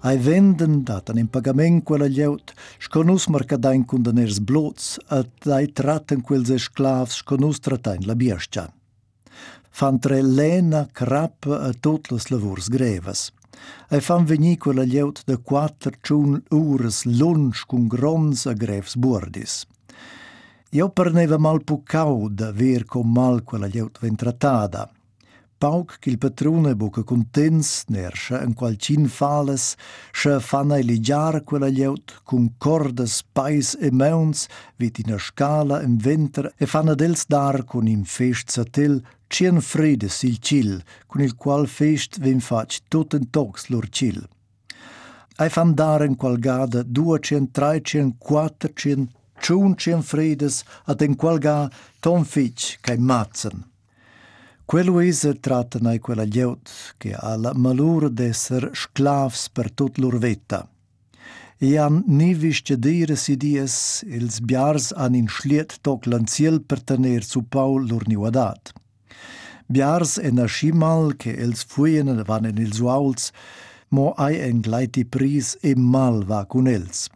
Ai 0.00 0.18
venden 0.18 0.84
datan 0.84 1.16
in 1.16 1.28
pagament 1.28 1.82
quella 1.82 2.04
lieut, 2.04 2.52
sconus 2.78 3.28
marcadain 3.28 3.86
con 3.86 4.02
daners 4.02 4.38
blots, 4.38 4.98
at 5.06 5.46
ai 5.48 5.72
tratten 5.72 6.20
quels 6.20 6.50
esclavs 6.50 7.22
sconus 7.24 7.58
tratain 7.58 8.04
la 8.04 8.14
biestia 8.14 8.68
fan 9.74 9.98
tre 9.98 10.22
lena 10.22 10.86
crappa 10.92 11.64
a 11.66 11.72
tot 11.72 12.12
las 12.12 12.28
lavurs 12.30 12.68
grevas. 12.70 13.32
Ei 13.90 14.00
fan 14.00 14.22
vegni 14.24 14.54
quella 14.56 14.84
lieut 14.86 15.24
de 15.26 15.36
quattro 15.42 15.98
ciun 15.98 16.36
ures 16.54 17.02
lunch 17.04 17.64
cun 17.66 17.88
grons 17.90 18.46
a 18.46 18.54
grevs 18.54 18.94
bordis. 18.94 19.64
Io 20.78 20.86
perneva 20.94 21.38
mal 21.38 21.58
pu 21.66 21.82
cauda 21.82 22.52
ver 22.52 22.84
com 22.86 23.10
mal 23.10 23.42
quella 23.42 23.66
lieut 23.66 23.98
ven 23.98 24.14
tratada. 24.14 24.86
Pauk 25.58 25.98
qu'il 25.98 26.18
patrone 26.18 26.76
buca 26.76 27.02
contents 27.02 27.86
nerscha 27.88 28.42
en 28.42 28.54
qualcin 28.54 29.08
fales, 29.08 29.74
scha 30.12 30.38
fanna 30.38 30.78
ligiar 30.78 31.40
quella 31.42 31.70
lieut 31.70 32.14
cun 32.22 32.52
cordas 32.58 33.22
pais 33.34 33.74
e 33.80 33.90
meuns 33.90 34.46
vit 34.78 35.02
in 35.02 35.14
a 35.14 35.18
scala 35.18 35.82
im 35.82 35.98
winter 36.04 36.52
e 36.58 36.66
fanna 36.66 36.94
dels 36.94 37.26
dar 37.26 37.64
cun 37.64 37.88
im 37.88 38.04
fest 38.04 38.54
satil 38.54 39.00
Cien 39.34 39.60
fredes 39.60 40.22
il 40.22 40.38
cil, 40.38 40.84
con 41.08 41.20
il 41.20 41.34
qual 41.34 41.66
fest 41.66 42.20
vem 42.22 42.38
fac 42.38 42.76
tot 42.88 43.16
en 43.18 43.24
tox 43.34 43.66
lor 43.72 43.88
cil. 43.90 44.20
Ai 45.42 45.50
fan 45.50 45.72
daren 45.74 46.14
qual 46.14 46.36
gada 46.38 46.84
duacien, 46.86 47.48
traicien, 47.50 48.12
quattrocien, 48.14 49.08
ciuncien 49.42 50.04
fredes, 50.06 50.62
ad 50.86 51.02
en 51.02 51.16
qual 51.18 51.40
ga 51.42 51.56
ton 51.98 52.22
fic 52.22 52.78
cae 52.80 52.96
matzen. 52.96 53.64
Quello 54.70 55.00
ese 55.00 55.34
tratten 55.40 55.90
ai 55.90 55.98
quella 55.98 56.22
lieut, 56.22 56.70
che 56.96 57.10
ha 57.12 57.34
la 57.34 57.52
malura 57.54 58.08
d'esser 58.08 58.70
sclavs 58.72 59.48
per 59.50 59.72
tot 59.72 59.98
lor 59.98 60.16
vetta. 60.18 60.62
E 61.58 61.74
han 61.76 62.04
ni 62.06 62.34
visce 62.34 62.78
dire 62.78 63.16
si 63.16 63.34
dies, 63.36 64.04
ils 64.06 64.38
biars 64.38 64.92
han 64.94 65.18
in 65.18 65.26
schliet 65.26 65.80
toc 65.82 66.06
lanciel 66.06 66.62
per 66.62 66.84
tener 66.84 67.24
su 67.24 67.42
Paul 67.42 67.88
lor 67.90 68.06
niuadat. 68.06 68.83
Biars 69.66 70.18
e 70.18 70.30
nascimal 70.30 71.14
che 71.16 71.32
els 71.40 71.64
fuien 71.64 72.22
van 72.28 72.44
en 72.44 72.58
ils 72.60 72.80
uauls, 72.84 73.30
mo 73.88 74.12
ai 74.20 74.36
en 74.44 74.60
gleiti 74.60 75.04
pris 75.04 75.56
e 75.62 75.74
mal 75.74 76.24
va 76.28 76.44
con 76.44 76.68
els. 76.68 77.08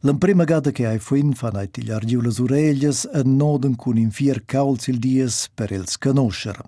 Prima 0.00 0.44
gada 0.44 0.70
che 0.70 0.86
ai 0.86 0.98
fuin 0.98 1.34
fan 1.34 1.56
ai 1.56 1.68
tigliar 1.68 2.06
giu 2.06 2.20
las 2.22 2.38
oreglias 2.38 3.04
e 3.04 3.22
noden 3.24 3.74
cun 3.76 3.98
in 3.98 4.10
fier 4.10 4.44
cauls 4.46 4.88
il 4.88 4.98
dies 4.98 5.48
per 5.54 5.72
els 5.72 5.98
conoscere. 5.98 6.62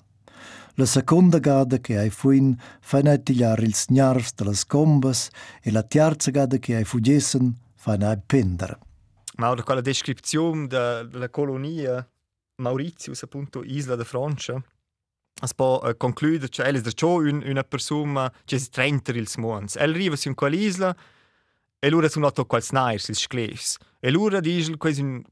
La 0.74 0.86
seconda 0.86 1.38
gada 1.38 1.78
che 1.78 1.98
ai 1.98 2.10
fuin 2.10 2.56
fan 2.80 3.06
ai 3.06 3.22
tigliar 3.22 3.62
ils 3.62 3.86
gnarvs 3.88 4.34
de 4.34 4.44
las 4.44 4.64
combas 4.64 5.30
e 5.62 5.70
la 5.70 5.82
terza 5.82 6.30
gada 6.30 6.58
che 6.58 6.76
ai 6.76 6.84
fugessen 6.84 7.54
fan 7.76 8.02
ai 8.02 8.18
pendere. 8.26 8.78
Ma 9.36 9.50
ora 9.50 9.62
quella 9.62 9.80
descrizione 9.80 10.66
della 10.66 11.30
colonia 11.30 12.06
Mauritius, 12.56 13.22
appunto, 13.22 13.62
Isla 13.64 13.96
de 13.96 14.04
Francia, 14.04 14.62
es 15.42 15.54
può 15.54 15.80
uh, 15.82 15.96
concludere, 15.96 16.48
cioè, 16.48 16.66
è 16.66 16.80
già 16.80 17.06
un, 17.06 17.42
una 17.44 17.64
persona 17.64 18.32
che 18.44 18.58
si 18.58 18.70
trenta 18.70 19.10
il 19.10 19.28
mondo. 19.36 19.72
El 19.74 19.90
arriva 19.90 20.16
su 20.16 20.32
quell'isola 20.34 20.96
e 21.78 21.88
loro 21.90 22.08
sono 22.08 22.26
nato 22.26 22.46
quels 22.46 22.70
nairs, 22.70 23.08
il 23.08 23.16
sclefs. 23.16 23.76
E 23.98 24.10
loro 24.10 24.40
dicono 24.40 24.76
che 24.76 24.94
sono 24.94 25.22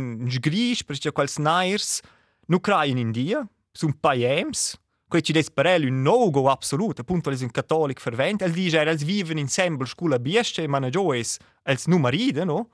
un 0.00 0.30
sgris, 0.30 0.84
perché 0.84 1.10
quels 1.10 1.38
nairs 1.38 2.00
non 2.46 2.60
creano 2.60 3.00
in 3.00 3.10
Dio, 3.10 3.48
sono 3.72 3.96
paiems, 3.98 4.80
che 5.08 5.20
ci 5.20 5.32
desperelli 5.32 5.86
un 5.86 6.02
no-go 6.02 6.48
assoluto, 6.50 7.00
appunto, 7.00 7.30
è 7.30 7.36
un 7.40 7.50
cattolico 7.50 8.00
fervente. 8.00 8.44
El 8.44 8.52
dice, 8.52 8.82
che 8.82 9.04
vivono 9.04 9.40
insieme, 9.40 9.84
scuola 9.84 10.18
biesce, 10.18 10.66
ma 10.68 10.78
non 10.78 10.90
è, 10.90 11.22
els 11.64 11.86
non 11.86 12.00
maride, 12.00 12.44
no? 12.44 12.70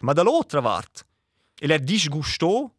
Ma 0.00 0.12
dall'altra 0.12 0.62
parte, 0.62 1.02
e 1.58 1.70
er 1.70 1.80
disgustò 1.80 2.70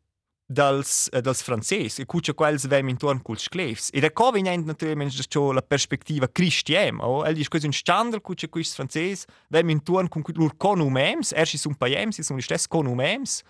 dels, 0.51 1.09
eh, 1.11 1.21
francesi, 1.33 2.01
e 2.01 2.05
cuccia 2.05 2.33
quels 2.33 2.67
vem 2.67 2.89
intorno 2.89 3.21
col 3.21 3.39
sclefs. 3.39 3.89
E 3.91 3.99
da 3.99 4.11
qua 4.11 4.31
viene 4.31 4.55
naturalmente 4.57 5.15
la 5.53 5.61
perspectiva 5.61 6.27
cristiana, 6.29 7.07
oh? 7.07 7.25
El 7.25 7.33
dice, 7.33 7.49
questo 7.49 7.67
è 7.67 7.71
un 7.71 7.75
scandalo, 7.75 8.21
cuccia 8.21 8.47
questi 8.47 8.75
francesi, 8.75 9.25
vem 9.47 9.69
intorno 9.69 10.07
con 10.09 10.21
loro 10.35 10.53
conumems, 10.57 11.31
erci 11.33 11.57
sono 11.57 11.75
paiems, 11.77 12.21
sono 12.21 12.39
gli 12.39 12.43
stessi 12.43 12.67
conumems, 12.67 13.41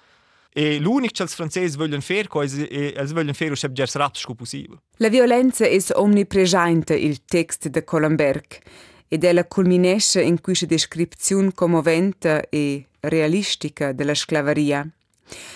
e 0.54 0.80
l'unico 0.80 1.14
che 1.14 1.24
i 1.24 1.28
francesi 1.28 1.78
vogliono 1.78 2.02
fare 2.02 2.22
è 2.22 2.28
che 2.28 3.04
vogliono 3.14 3.34
fare 3.34 3.52
il 3.52 4.12
più 4.12 4.36
possibile. 4.36 4.82
La 4.98 5.10
violenza 5.10 5.66
è 5.66 5.78
omnipresente, 5.94 6.94
il 6.94 7.24
testo 7.24 7.70
di 7.70 7.84
Colomberg, 7.84 8.60
ed 9.08 9.24
ella 9.24 9.46
culminesce 9.46 10.22
in 10.22 10.40
questa 10.42 10.66
descrizione 10.66 11.54
commovente 11.54 12.48
e 12.50 12.86
realistica 13.02 13.92
della 13.94 14.14
sclavaria. 14.14 14.88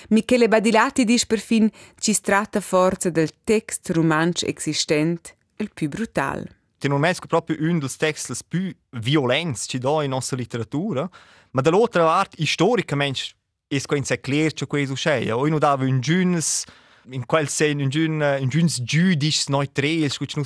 Michele 0.10 0.48
Badilati 0.48 1.04
dice 1.04 1.26
perfin 1.26 1.70
ci 1.98 2.14
si 2.14 2.22
tratta 2.22 2.62
forza 2.62 3.10
del 3.10 3.32
text 3.44 3.90
romanzo 3.92 4.46
esistente 4.46 5.36
il 5.58 5.72
più 5.74 5.90
brutale. 5.90 6.60
Non 6.86 7.04
è 7.04 7.16
proprio 7.28 7.58
uno 7.62 7.80
dei 7.80 7.90
testi 7.98 8.34
più 8.48 8.72
violenti 8.92 9.68
che 9.68 9.80
c'è 9.80 10.04
in 10.04 10.10
nostra 10.10 10.38
letteratura, 10.38 11.10
ma 11.52 11.62
dall'altra 11.62 12.04
parte, 12.04 12.46
storicamente, 12.46 13.22
è 13.68 13.82
questo 13.82 14.16
chiaro 14.22 14.50
che 14.54 14.66
questo 14.68 14.96
succede. 14.96 15.32
O 15.32 15.48
non 15.48 15.58
dava 15.58 15.84
un 15.84 16.00
giuns, 16.00 16.64
in 17.10 17.26
quel 17.26 17.50
senso, 17.50 17.84
un 17.84 17.90
giuns, 17.90 18.40
un 18.40 18.50
giuns 18.50 18.84
giudice 18.84 19.46
neutrale, 19.48 20.10
che 20.10 20.28
non 20.36 20.46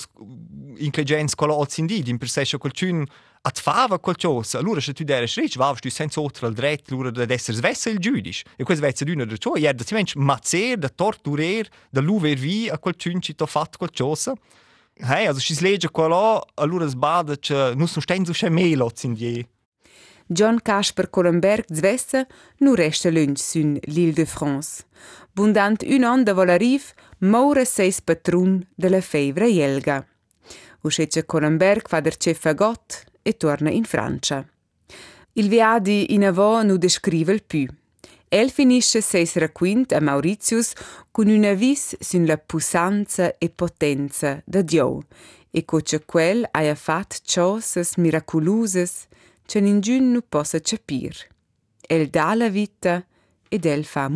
intelligenza 0.78 1.36
colozzi 1.36 1.82
in 1.82 1.88
di, 1.88 2.04
in 2.06 2.18
per 2.18 2.30
sé, 2.30 2.46
at 3.42 3.60
fava 3.60 4.00
qualcosa, 4.00 4.58
allora 4.58 4.82
se 4.82 4.94
tu 4.94 5.04
deres 5.04 5.36
rich, 5.38 5.58
vavst 5.58 5.84
du 5.84 5.90
senza 5.90 6.20
oltre 6.20 6.46
al 6.46 6.54
dret, 6.54 6.92
allora 6.92 7.10
da 7.10 7.26
esser 7.34 7.56
svessa 7.56 7.90
il 7.90 8.00
giudice. 8.00 8.44
E 8.58 8.64
questo 8.64 8.84
vezza 8.84 9.06
d'una 9.06 9.26
da 9.26 9.38
ciò, 9.38 9.56
ier 9.56 9.74
da 9.74 9.84
simenci 9.84 10.18
mazzer, 10.18 10.78
da 10.78 10.90
torturer, 10.90 11.68
da 11.90 12.02
luver 12.02 12.38
vi 12.38 12.70
a 12.70 12.78
qualcun 12.78 13.22
ci 13.22 13.36
t'ha 13.36 13.46
fatto 13.46 13.78
qualcosa. 13.78 14.34
Hey, 15.02 15.28
also 15.28 15.40
si 15.40 15.56
legge 15.62 15.90
quello, 15.90 16.46
allora 16.56 16.86
sbada 16.86 17.38
che 17.38 17.74
non 17.76 17.88
sono 17.88 18.02
stenzo 18.02 18.34
c'è 18.34 18.50
meloz 18.50 19.04
in 19.04 19.14
die. 19.14 19.48
John 20.32 20.60
Casper 20.62 21.10
Colomberg 21.10 21.66
zvessa 21.74 22.28
nu 22.58 22.76
resta 22.76 23.10
lunch 23.10 23.40
sun 23.40 23.80
l'Île 23.88 24.14
de 24.14 24.26
France. 24.26 24.86
Bundant 25.32 25.82
un 25.84 26.04
an 26.04 26.24
da 26.24 26.34
volariv, 26.34 26.94
moure 27.20 27.66
seis 27.66 28.02
patrun 28.02 28.62
de 28.76 28.90
la 28.90 29.02
fevra 29.02 29.48
jelga. 29.48 30.06
Uscece 30.82 31.26
Colomberg 31.26 31.88
fa 31.88 32.00
der 32.02 32.16
ce 32.18 32.34
fagot, 32.34 33.09
e 33.22 33.38
torna 33.38 33.70
in 33.70 33.84
Francia. 33.84 34.46
Il 35.34 35.48
viadi 35.48 36.14
in 36.14 36.26
avò 36.26 36.62
nu 36.64 36.78
descrive 36.78 37.40
più. 37.42 37.68
El 38.32 38.52
finisce 38.52 39.02
seis 39.02 39.36
racquint 39.36 39.92
a 39.92 40.00
Mauritius 40.00 40.74
con 41.12 41.28
una 41.30 41.54
vis 41.54 41.96
sun 42.00 42.26
la 42.26 42.38
pussanza 42.38 43.38
e 43.38 43.50
potenza 43.50 44.42
da 44.46 44.62
Dio 44.62 45.06
e 45.52 45.66
co 45.66 45.80
che 45.80 46.06
quel 46.06 46.48
aia 46.52 46.76
fat 46.76 47.22
ciosas 47.24 47.96
miraculosas 47.96 49.08
che 49.46 49.60
ningun 49.60 50.12
nu 50.12 50.22
possa 50.22 50.60
capir. 50.60 51.16
El 51.88 52.10
dà 52.10 52.36
la 52.36 52.50
vita 52.50 53.04
ed 53.50 53.66
el 53.66 53.84
fa 53.84 54.08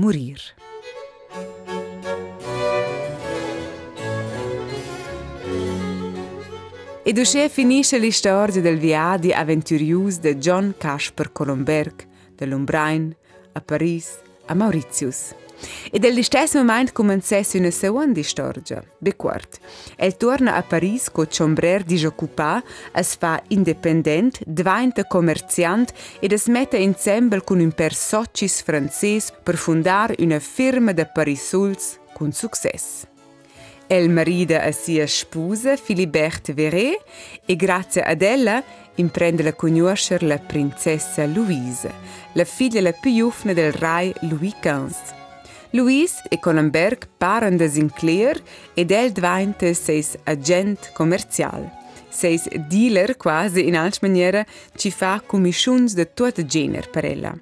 morir. 7.04 7.06
E 7.06 7.14
dusce 7.14 7.50
finisce 7.50 8.00
la 8.00 8.12
storia 8.12 8.62
del 8.62 8.78
viaggio 8.78 9.34
avventurius 9.34 10.20
di 10.20 10.36
John 10.36 10.74
Casper 10.78 11.32
Colomberg, 11.32 12.08
dall'Umbrain 12.36 13.16
a 13.54 13.62
Paris 13.62 14.20
a 14.48 14.54
Mauritius. 14.54 15.36
E 15.92 15.98
dello 15.98 16.22
stesso 16.22 16.58
momento 16.58 16.92
cominciasse 16.92 17.58
una 17.58 17.72
seconda 17.72 18.22
storia, 18.22 18.84
bequart. 18.98 19.60
El 19.96 20.18
torna 20.18 20.56
a 20.56 20.62
Paris 20.62 21.10
con 21.10 21.28
Chombrer 21.28 21.84
disoccupa, 21.84 22.62
es 22.94 23.16
fa 23.16 23.42
independent, 23.48 24.42
diventa 24.46 25.06
commerciant 25.06 25.94
ed 26.20 26.34
es 26.34 26.48
mette 26.48 26.78
insieme 26.78 27.42
con 27.42 27.62
un 27.62 27.72
per 27.72 27.94
socis 27.94 28.62
francese 28.62 29.32
per 29.42 29.56
fondare 29.56 30.16
una 30.20 30.40
firma 30.40 30.92
de 30.92 31.06
Parisuls 31.06 31.98
con 32.14 32.34
successo. 32.34 33.13
El 33.88 34.10
marida 34.10 34.64
a 34.64 34.72
sia 34.72 35.06
sposa 35.06 35.76
Philibert 35.76 36.54
Verret 36.54 37.04
e 37.46 37.56
grazie 37.56 38.02
ad 38.02 38.22
ella 38.22 38.64
imprende 38.96 39.48
a 39.48 39.54
conoscere 39.54 40.26
la 40.26 40.38
princessa 40.38 41.26
Louise, 41.26 41.92
la 42.34 42.46
figlia 42.46 42.82
la 42.82 42.94
più 42.94 43.30
giovane 43.30 43.54
del 43.54 43.74
re 43.74 44.14
Louis 44.22 44.56
XV. 44.60 45.22
Louise 45.72 46.22
e 46.30 46.40
Colomberg 46.40 47.08
paren 47.18 47.58
da 47.58 47.68
Sinclair 47.68 48.42
ed 48.74 48.92
el 48.92 49.12
diventa 49.12 49.74
seis 49.74 50.16
agent 50.24 50.92
commercial. 50.94 51.70
Seis 52.10 52.48
dealer 52.68 53.18
quasi 53.18 53.68
in 53.68 53.76
altra 53.76 54.08
maniera 54.08 54.46
ci 54.76 54.92
fa 54.92 55.22
commissions 55.26 55.94
de 55.94 56.14
tot 56.14 56.46
genere 56.46 56.88
per 56.90 57.06
ella. 57.06 57.36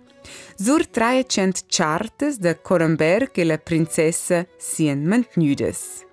Sur 0.55 0.87
300 0.87 1.65
chartes 1.67 2.37
de 2.37 2.61
Colomberg 2.61 3.31
e 3.33 3.43
la 3.43 3.57
princessa 3.57 4.45
sien 4.57 5.03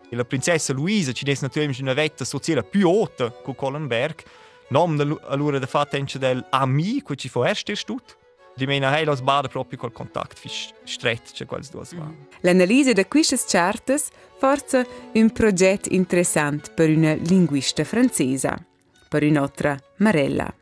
mantenudes. 0.09 0.16
La 0.16 0.25
princessa 0.25 0.73
Luisa 0.73 1.12
ci 1.12 1.25
des 1.25 1.40
naturalmente 1.40 1.83
una 1.83 1.94
vetta 1.94 2.25
sociale 2.25 2.62
più 2.62 2.88
alta 2.88 3.31
con 3.31 3.55
Collenberg. 3.55 4.23
Nom 4.71 5.18
allora 5.29 5.59
da 5.59 5.66
fatta 5.66 5.97
anche 5.97 6.18
del 6.18 6.44
ami, 6.51 7.03
che 7.03 7.16
ci 7.16 7.29
fu 7.29 7.42
erst 7.42 7.73
stut. 7.73 8.16
Di 8.55 8.66
mena 8.66 8.97
hei 8.97 9.05
los 9.05 9.21
bada 9.21 9.47
proprio 9.49 9.79
col 9.79 9.92
contatto 9.92 10.35
stretto 10.85 11.31
che 11.33 11.47
quels 11.47 11.71
due 11.71 11.85
va. 11.94 12.11
L'analisi 12.40 12.92
di 12.92 13.07
queste 13.07 13.38
chartes 13.47 14.09
forza 14.37 14.85
un 15.12 15.31
progetto 15.31 15.88
interessante 15.92 16.73
per 16.75 16.90
una 16.90 17.14
linguista 17.14 17.85
francese, 17.85 18.66
per 19.09 19.23
un'altra 19.23 19.79
Marella. 19.99 20.53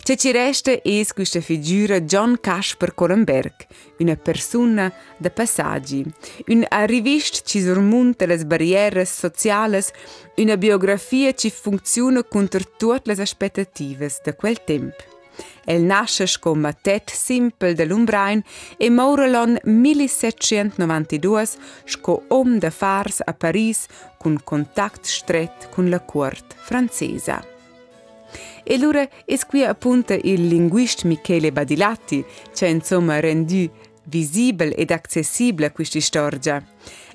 C'è 0.00 0.16
ci 0.16 0.32
resta 0.32 0.70
è 0.72 1.04
questa 1.14 1.40
figura 1.40 2.00
John 2.00 2.38
Casper 2.40 2.94
Collenberg, 2.94 3.54
una 3.98 4.16
persona 4.16 4.92
de 5.16 5.30
passaggi, 5.30 6.04
un 6.48 6.64
arrivist 6.68 7.42
ci 7.44 7.60
surmonta 7.60 8.26
le 8.26 8.44
barriere 8.44 9.04
sociali, 9.04 9.80
una 10.36 10.56
biografia 10.56 11.32
ci 11.34 11.50
funziona 11.50 12.24
contro 12.24 12.62
tutte 12.76 13.14
le 13.14 13.22
aspettative 13.22 14.10
di 14.24 14.32
quel 14.34 14.64
tempo. 14.64 15.10
El 15.64 15.82
nasce 15.82 16.26
come 16.40 16.76
tet 16.82 17.10
simple 17.10 17.74
dell'Umbrain 17.74 18.42
e 18.76 18.90
Maurelon 18.90 19.58
1792 19.62 21.48
sco 21.84 22.24
om 22.28 22.58
de 22.58 22.70
fars 22.70 23.22
a 23.24 23.32
Paris 23.32 23.86
con 24.18 24.40
contact 24.42 25.04
stretto 25.04 25.68
con 25.70 25.88
la 25.88 26.00
corte 26.00 26.56
francesa. 26.58 27.51
E 28.64 28.74
allora 28.74 29.06
è 29.24 29.38
qui 29.46 29.64
appunto 29.64 30.12
il 30.12 30.46
linguista 30.46 31.06
Michele 31.06 31.52
Badilatti 31.52 32.24
che 32.54 32.66
insomma 32.66 33.20
rendu 33.20 33.68
visibile 34.04 34.74
ed 34.74 34.90
accessibile 34.90 35.72
questa 35.72 36.00
storia. 36.00 36.64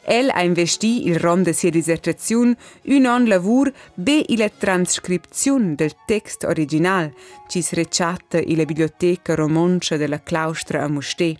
El 0.09 0.29
ha 0.29 0.41
investi 0.41 1.07
il 1.07 1.19
rom 1.19 1.43
de 1.43 1.51
sia 1.51 1.69
dissertazione 1.69 2.55
un 2.85 3.05
an 3.05 3.27
lavur 3.27 3.71
be 3.93 4.23
la 4.37 4.47
trascrizione 4.49 5.75
del 5.75 5.95
testo 6.05 6.47
original 6.47 7.11
ci 7.49 7.61
si 7.61 7.75
rechatta 7.75 8.37
in 8.39 8.55
la 8.55 8.63
biblioteca 8.63 9.35
romancia 9.35 9.97
della 9.97 10.23
claustra 10.23 10.83
a 10.83 10.87
Musté. 10.87 11.37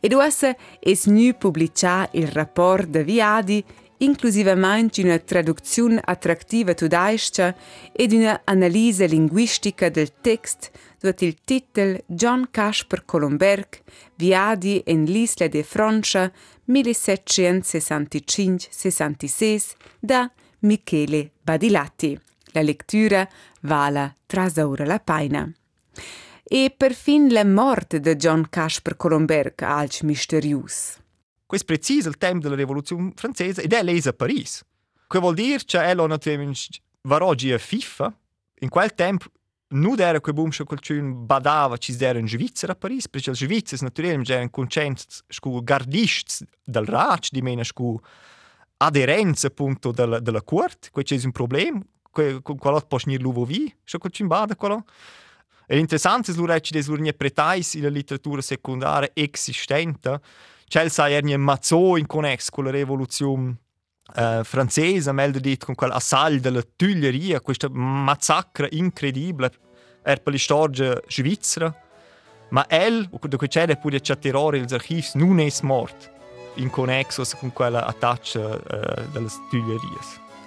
Ed 0.00 0.12
ossa 0.14 0.56
es 0.80 1.06
nu 1.06 1.32
pubblica 1.34 2.08
il 2.12 2.28
rapport 2.28 2.86
de 2.86 3.04
viadi 3.04 3.64
inclusivamente 4.02 5.02
una 5.02 5.18
traduzione 5.18 6.00
attrattiva 6.02 6.74
tudaiscia 6.74 7.54
ed 7.92 8.12
una 8.12 8.42
analisi 8.44 9.08
linguistica 9.08 9.88
del 9.88 10.12
testo 10.20 10.68
dove 11.00 11.14
il 11.20 11.38
titolo 11.44 11.98
John 12.06 12.48
Casper 12.50 13.04
Colomberg, 13.04 13.68
Viadi 14.16 14.82
in 14.86 15.04
l'Isla 15.04 15.46
de 15.48 15.62
Francia 15.62 16.32
1765-66 16.68 19.62
da 19.98 20.30
Michele 20.60 21.30
Badilatti. 21.42 22.18
La 22.52 22.62
lettura 22.62 23.28
vala 23.62 24.14
trasaura 24.26 24.84
la 24.84 25.00
paina. 25.00 25.50
E 26.44 26.72
perfin 26.76 27.32
la 27.32 27.44
morte 27.44 27.98
di 27.98 28.14
John 28.14 28.46
Casper 28.48 28.94
Colomberg 28.96 29.60
alc 29.62 30.02
misterius. 30.02 31.01
Questo 31.52 31.70
è 31.70 31.76
preciso 31.76 32.08
il 32.08 32.16
tempo 32.16 32.44
della 32.44 32.56
rivoluzione 32.56 33.12
francese 33.14 33.60
ed 33.60 33.74
è 33.74 33.82
lesa 33.82 34.08
a 34.08 34.12
Parigi. 34.14 34.60
Che 35.06 35.18
vuol 35.18 35.34
dire 35.34 35.62
che 35.62 35.84
ella 35.84 36.06
naturalmente 36.06 36.80
varoggi 37.02 37.52
a 37.52 37.58
FIFA. 37.58 38.18
In 38.60 38.70
quel 38.70 38.94
tempo 38.94 39.26
non 39.72 40.00
era 40.00 40.18
che 40.18 40.32
boom 40.32 40.48
che 40.48 40.64
qualcuno 40.64 41.12
badava 41.12 41.76
ci 41.76 41.94
era 42.02 42.18
in 42.18 42.26
Svizzera 42.26 42.72
a 42.72 42.74
Parigi, 42.74 43.10
perché 43.10 43.32
i 43.32 43.34
svizzeri 43.34 43.82
naturalmente 43.82 44.32
erano 44.32 44.48
contenti 44.48 45.04
con 45.40 45.62
gardisti 45.62 46.46
del 46.64 46.86
RAC, 46.86 47.28
di 47.30 47.42
meno 47.42 47.60
con 47.74 47.98
aderenza 48.78 49.48
appunto 49.48 49.92
della, 49.92 50.20
della 50.20 50.40
corte, 50.40 50.88
questo 50.90 51.12
è 51.12 51.20
un 51.22 51.32
problema, 51.32 51.82
con 52.10 52.40
quello 52.40 52.80
può 52.80 52.96
venire 53.04 53.22
l'uovo 53.22 53.44
via, 53.44 53.70
se 53.84 53.98
qualcuno 53.98 54.28
bada 54.28 54.56
quello. 54.56 54.86
E 55.66 55.76
l'interessante 55.76 56.32
è 56.32 56.60
che 56.62 56.80
le 56.80 56.84
urnie 56.88 57.12
pretais 57.12 57.74
in 57.74 57.90
letteratura 57.90 58.40
secondaria 58.40 59.10
esistente, 59.12 60.18
c'è 60.72 60.80
il 60.84 61.38
mazzo 61.38 61.98
in 61.98 62.06
connesso 62.06 62.50
con 62.50 62.64
la 62.64 62.70
rivoluzione 62.70 63.56
Uh, 64.14 64.42
francese, 64.44 65.10
meglio 65.12 65.38
detto, 65.38 65.64
con 65.66 65.74
quell'assalto 65.74 66.40
della 66.40 66.60
Tuileria, 66.76 67.40
questo 67.40 67.70
massacro 67.70 68.66
incredibile 68.68 69.50
er 70.02 70.20
per 70.20 70.32
la 70.34 70.38
storia 70.38 71.00
svizzera. 71.06 71.74
Ma 72.50 72.66
el, 72.68 73.08
da 73.08 73.36
cui 73.38 73.48
c'è 73.48 73.74
pure 73.78 74.00
c'è 74.00 74.18
terrore 74.18 74.60
gli 74.60 74.74
archivi, 74.74 75.06
non 75.14 75.40
è 75.40 75.48
morto 75.62 76.10
in 76.56 76.68
connesso 76.68 77.24
con 77.38 77.54
quella 77.54 77.86
attacca 77.86 78.38
uh, 78.40 78.60
delle 79.12 79.28
Tuilerie. 79.48 79.98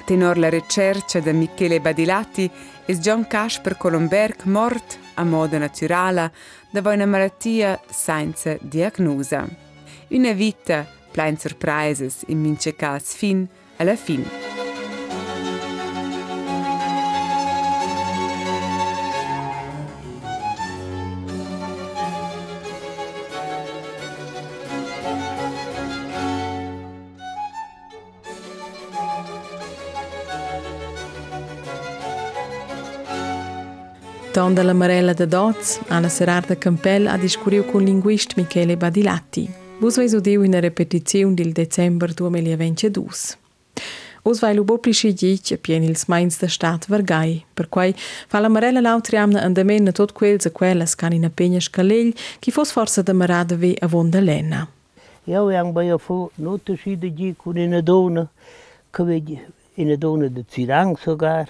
Tenor 0.06 0.38
la 0.38 0.50
ricerca 0.50 1.20
di 1.20 1.34
Michele 1.34 1.80
Badilatti 1.80 2.52
è 2.86 2.94
John 2.94 3.26
Casper 3.26 3.78
Colomberg 3.78 4.44
morto 4.44 4.96
a 5.16 5.24
modo 5.24 5.58
naturale 5.58 6.32
da 6.70 6.82
una 6.88 7.06
malattia 7.08 7.82
senza 7.90 8.56
diagnosa. 8.60 9.64
Una 10.10 10.34
vita 10.34 10.86
plein 11.12 11.38
surprises 11.38 12.24
in 12.28 12.39
mince 12.41 12.76
cas 12.76 13.15
fin 13.15 13.48
alla 13.78 13.96
fin. 13.96 14.24
Ton 34.32 34.54
della 34.54 34.74
Marella 34.74 35.13
de 35.13 35.28
Doz, 35.28 35.80
Anna 35.88 36.10
Serarda 36.10 36.58
Campell 36.58 37.08
ha 37.08 37.18
discuriu 37.18 37.63
con 37.65 37.82
il 37.82 37.88
linguista 37.88 38.34
Michele 38.36 38.76
Badilatti. 38.76 39.64
Vos 39.78 39.98
vais 39.98 40.14
udiu 40.14 40.44
in 40.44 40.60
repetizione 40.60 41.34
del 41.34 41.52
december 41.52 42.14
2022. 42.14 43.38
Os 44.24 44.40
vai 44.40 44.56
lubo 44.56 44.78
plicidit 44.78 45.52
a 45.52 45.58
pien 45.58 45.84
ils 45.84 46.06
mains 46.08 46.40
da 46.40 46.48
stat 46.48 46.88
Vargai, 46.88 47.46
per 47.54 47.68
quai 47.68 47.94
fa 48.28 48.40
la 48.40 48.48
marella 48.48 48.80
l'autriamna 48.80 49.42
andamena 49.42 49.92
tot 49.92 50.14
quels 50.14 50.46
a 50.46 50.50
quellas 50.50 50.96
can 50.96 51.12
in 51.12 51.26
a 51.26 51.30
pegna 51.30 51.60
scalell, 51.60 52.14
chi 52.40 52.52
fos 52.52 52.72
forza 52.72 53.02
da 53.02 53.14
marada 53.14 53.56
ve 53.58 53.76
a 53.82 53.88
vonda 53.88 54.22
lena. 54.22 54.68
Io 55.26 55.50
ang 55.50 55.74
bai 55.74 55.90
a 55.90 55.98
fu 55.98 56.32
nota 56.36 56.74
si 56.78 56.96
de 56.98 57.14
gi 57.14 57.36
con 57.36 57.58
una 57.58 57.82
donna, 57.82 58.26
che 58.92 59.04
vedi 59.04 59.40
una 59.76 59.96
donna 59.98 60.28
de 60.30 60.46
Zirang 60.50 60.98
sogar, 60.98 61.50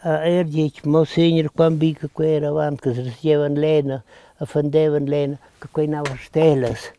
a 0.00 0.24
er 0.24 0.44
dic 0.44 0.84
mo 0.84 1.04
senior 1.04 1.50
quan 1.52 1.76
bica 1.76 2.08
quera 2.08 2.48
avant, 2.48 2.80
che 2.80 2.94
si 2.94 3.02
restievan 3.02 3.54
lena, 3.54 4.02
a 4.38 4.44
fandevan 4.46 5.04
lena, 5.04 5.38
che 5.58 5.68
quei 5.70 5.86
nava 5.86 6.16
stelas. 6.16 6.92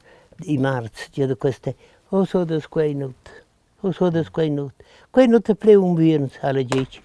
i 0.45 0.57
martë 0.57 1.09
që 1.15 1.27
dhe 1.31 1.37
queste, 1.39 1.75
o 2.11 2.23
so 2.29 2.43
dhe 2.45 2.59
squainut, 2.61 3.31
o 3.81 3.91
so 3.91 4.09
dhe 4.13 4.23
squainut. 4.27 4.73
Quainut 5.13 5.49
e 5.49 5.55
pleu 5.55 5.83
un 5.85 5.95
bienes 5.95 6.37
alla 6.41 6.61
dieci. 6.61 7.01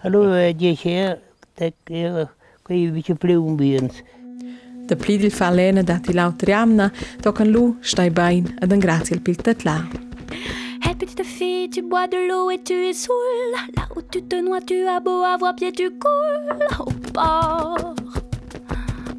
Allora 0.00 0.46
a 0.46 0.52
dieci 0.52 0.90
è, 0.90 1.18
quei 2.62 2.90
vice 2.90 3.14
pleu 3.14 3.44
un 3.44 3.56
bienes. 3.56 4.02
Të 4.88 4.96
plidil 4.96 5.32
falene 5.34 5.82
dati 5.84 6.14
lautri 6.16 6.54
amna, 6.56 6.90
tokan 7.20 7.50
lu, 7.52 7.76
shtaj 7.82 8.10
bajn, 8.16 8.54
edhe 8.62 8.78
ngracil 8.80 9.20
pil 9.20 9.36
të 9.36 9.58
tla. 9.62 9.80
Petite 10.98 11.22
fille, 11.22 11.70
tu 11.70 11.82
bois 11.82 12.08
de 12.08 12.16
l'eau 12.26 12.50
et 12.50 12.58
tu 12.58 12.74
es 12.74 12.92
saoul. 12.92 13.52
Là 13.76 13.86
où 13.94 14.02
tu 14.02 14.20
te 14.20 14.34
noies, 14.34 14.60
tu 14.66 14.84
as 14.84 14.98
beau 14.98 15.22
avoir 15.22 15.54
pied, 15.54 15.70
tu 15.70 15.90
coules. 15.90 16.58
Au 16.80 16.90
port, 17.14 17.94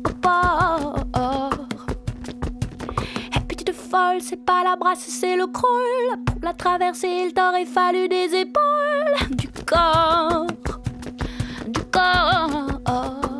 au 0.05 0.09
port. 0.21 1.68
C'est 4.19 4.45
pas 4.45 4.63
la 4.63 4.75
brasse, 4.75 5.05
c'est 5.07 5.35
le 5.35 5.47
crawl. 5.47 6.23
Pour 6.25 6.39
la 6.43 6.53
traverser, 6.53 7.07
il 7.25 7.33
t'aurait 7.33 7.65
fallu 7.65 8.07
des 8.07 8.35
épaules, 8.35 9.35
du 9.37 9.47
corps, 9.65 10.47
du 11.67 11.81
corps. 11.91 13.38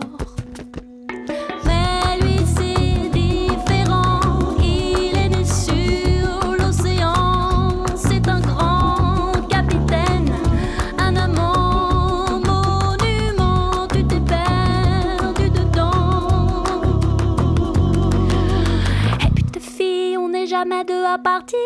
Jamais 20.59 20.83
deux 20.83 21.05
à 21.05 21.17
partir. 21.17 21.57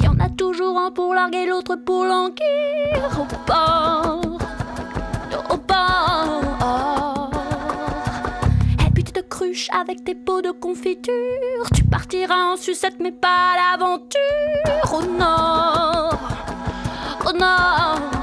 Y 0.00 0.06
en 0.06 0.18
a 0.20 0.28
toujours 0.28 0.78
un 0.78 0.90
pour 0.92 1.14
larguer, 1.14 1.46
l'autre 1.46 1.74
pour 1.84 2.04
languir. 2.04 2.46
Au 3.18 3.24
port, 3.44 4.20
au 5.50 5.56
port. 5.56 7.30
Et 8.86 8.90
puis 8.92 9.02
tu 9.02 9.12
te 9.12 9.20
cruches 9.20 9.68
avec 9.70 10.04
tes 10.04 10.14
pots 10.14 10.42
de 10.42 10.52
confiture. 10.52 11.64
Tu 11.74 11.82
partiras 11.84 12.52
en 12.52 12.56
sucette, 12.56 12.98
mais 13.00 13.12
pas 13.12 13.52
à 13.52 13.78
l'aventure. 13.78 14.94
Au 14.94 15.02
nord, 15.02 16.18
au 17.28 17.32
nord. 17.32 18.15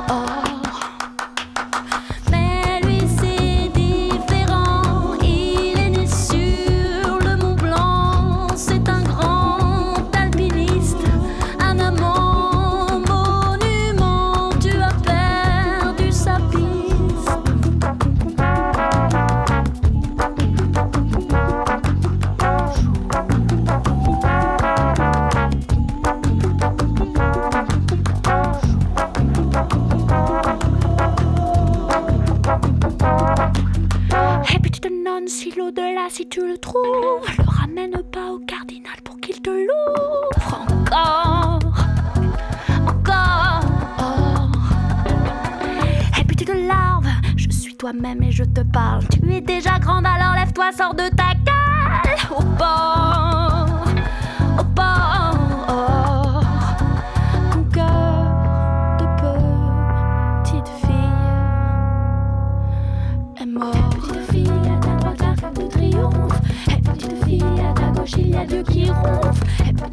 Si 36.13 36.29
tu 36.29 36.47
le 36.47 36.59
trouves, 36.59 37.25
le 37.39 37.43
ramène 37.47 38.03
pas 38.11 38.31
au 38.31 38.37
cardinal 38.37 38.93
pour 39.03 39.19
qu'il 39.19 39.41
te 39.41 39.49
l'ouvre 39.49 40.61
encore, 40.69 41.59
encore. 42.87 44.51
Et 46.19 46.23
puis 46.23 46.35
tu 46.35 46.45
te 46.45 46.51
larves, 46.51 47.09
je 47.35 47.49
suis 47.49 47.75
toi-même 47.75 48.21
et 48.21 48.31
je 48.31 48.43
te 48.43 48.61
parle. 48.61 49.01
Tu 49.07 49.27
es 49.33 49.41
déjà 49.41 49.79
grande, 49.79 50.05
alors 50.05 50.35
lève-toi, 50.35 50.71
sors 50.77 50.93
de 50.93 51.09
ta 51.15 51.33
cale 51.47 52.15
au 52.37 52.43
bord, 52.43 53.02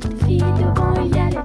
feed 0.09 0.40
the 0.40 0.72
boy 0.74 1.39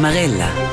La 0.00 0.08
Marella. 0.08 0.69